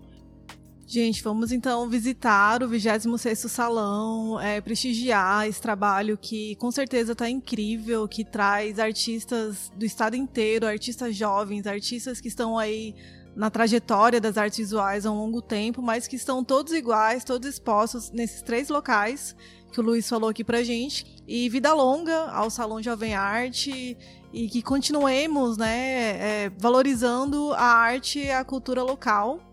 Gente, 0.92 1.22
vamos 1.22 1.52
então 1.52 1.88
visitar 1.88 2.64
o 2.64 2.68
26º 2.68 3.48
Salão, 3.48 4.40
é, 4.40 4.60
prestigiar 4.60 5.46
esse 5.46 5.62
trabalho 5.62 6.18
que 6.18 6.56
com 6.56 6.68
certeza 6.72 7.12
está 7.12 7.30
incrível, 7.30 8.08
que 8.08 8.24
traz 8.24 8.76
artistas 8.80 9.70
do 9.76 9.84
estado 9.84 10.16
inteiro, 10.16 10.66
artistas 10.66 11.14
jovens, 11.14 11.64
artistas 11.64 12.20
que 12.20 12.26
estão 12.26 12.58
aí 12.58 12.92
na 13.36 13.48
trajetória 13.48 14.20
das 14.20 14.36
artes 14.36 14.58
visuais 14.58 15.06
há 15.06 15.12
um 15.12 15.16
longo 15.16 15.40
tempo, 15.40 15.80
mas 15.80 16.08
que 16.08 16.16
estão 16.16 16.42
todos 16.42 16.72
iguais, 16.72 17.22
todos 17.22 17.48
expostos 17.48 18.10
nesses 18.10 18.42
três 18.42 18.68
locais 18.68 19.36
que 19.72 19.78
o 19.78 19.84
Luiz 19.84 20.08
falou 20.08 20.28
aqui 20.28 20.42
pra 20.42 20.64
gente. 20.64 21.06
E 21.24 21.48
vida 21.48 21.72
longa 21.72 22.32
ao 22.32 22.50
Salão 22.50 22.82
Jovem 22.82 23.14
Arte 23.14 23.96
e 24.32 24.48
que 24.48 24.60
continuemos 24.60 25.56
né, 25.56 26.46
é, 26.46 26.52
valorizando 26.58 27.52
a 27.52 27.62
arte 27.62 28.18
e 28.18 28.30
a 28.32 28.44
cultura 28.44 28.82
local 28.82 29.49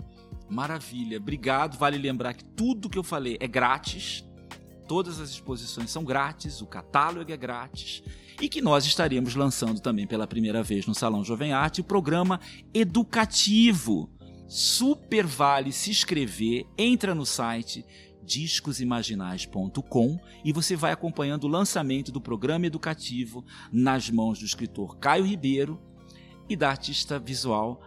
Maravilha, 0.49 1.17
obrigado. 1.17 1.77
Vale 1.77 1.97
lembrar 1.97 2.33
que 2.33 2.43
tudo 2.43 2.89
que 2.89 2.97
eu 2.97 3.03
falei 3.03 3.37
é 3.39 3.47
grátis. 3.47 4.25
Todas 4.87 5.19
as 5.19 5.31
exposições 5.31 5.89
são 5.89 6.03
grátis, 6.03 6.61
o 6.61 6.65
catálogo 6.65 7.31
é 7.31 7.37
grátis 7.37 8.01
e 8.41 8.47
que 8.47 8.61
nós 8.61 8.85
estaremos 8.85 9.35
lançando 9.35 9.79
também 9.79 10.05
pela 10.05 10.27
primeira 10.27 10.61
vez 10.61 10.85
no 10.85 10.93
Salão 10.93 11.23
Jovem 11.23 11.53
Arte 11.53 11.81
o 11.81 11.83
programa 11.83 12.39
educativo. 12.73 14.09
Super 14.47 15.25
vale 15.25 15.71
se 15.71 15.89
inscrever, 15.89 16.65
entra 16.77 17.13
no 17.13 17.25
site 17.25 17.85
discosimaginais.com 18.23 20.19
e 20.43 20.53
você 20.53 20.75
vai 20.75 20.91
acompanhando 20.91 21.45
o 21.45 21.49
lançamento 21.49 22.11
do 22.11 22.21
programa 22.21 22.67
educativo 22.67 23.43
nas 23.71 24.09
mãos 24.09 24.39
do 24.39 24.45
escritor 24.45 24.97
Caio 24.97 25.25
Ribeiro 25.25 25.81
e 26.47 26.55
da 26.55 26.69
artista 26.69 27.17
visual 27.19 27.81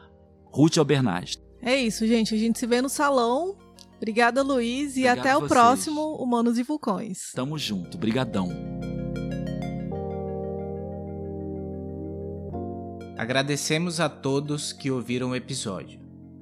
Ruth 0.46 0.79
Albernaz. 0.79 1.39
É 1.62 1.77
isso, 1.77 2.07
gente. 2.07 2.35
A 2.35 2.38
gente 2.38 2.59
se 2.59 2.66
vê 2.66 2.81
no 2.81 2.88
salão. 2.88 3.57
Obrigada, 3.96 4.42
Luiz. 4.42 4.96
E 4.96 5.01
Obrigado 5.01 5.18
até 5.18 5.37
o 5.37 5.46
próximo 5.46 6.16
Humanos 6.16 6.59
e 6.59 6.62
Vulcões. 6.62 7.33
Tamo 7.35 7.59
junto. 7.59 7.99
Brigadão. 7.99 8.49
Agradecemos 13.16 14.01
a 14.01 14.09
todos 14.09 14.73
que 14.73 14.90
ouviram 14.90 15.31
o 15.31 15.37
episódio. 15.37 16.01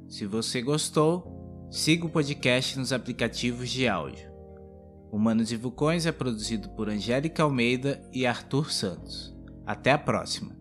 Se 0.08 0.24
você 0.24 0.62
gostou, 0.62 1.66
siga 1.70 2.06
o 2.06 2.08
podcast 2.08 2.78
nos 2.78 2.92
aplicativos 2.92 3.68
de 3.68 3.88
áudio. 3.88 4.30
Humanos 5.10 5.50
e 5.50 5.56
Vulcões 5.56 6.06
é 6.06 6.12
produzido 6.12 6.68
por 6.70 6.88
Angélica 6.88 7.42
Almeida 7.42 8.00
e 8.12 8.26
Arthur 8.26 8.70
Santos. 8.70 9.34
Até 9.66 9.90
a 9.90 9.98
próxima! 9.98 10.57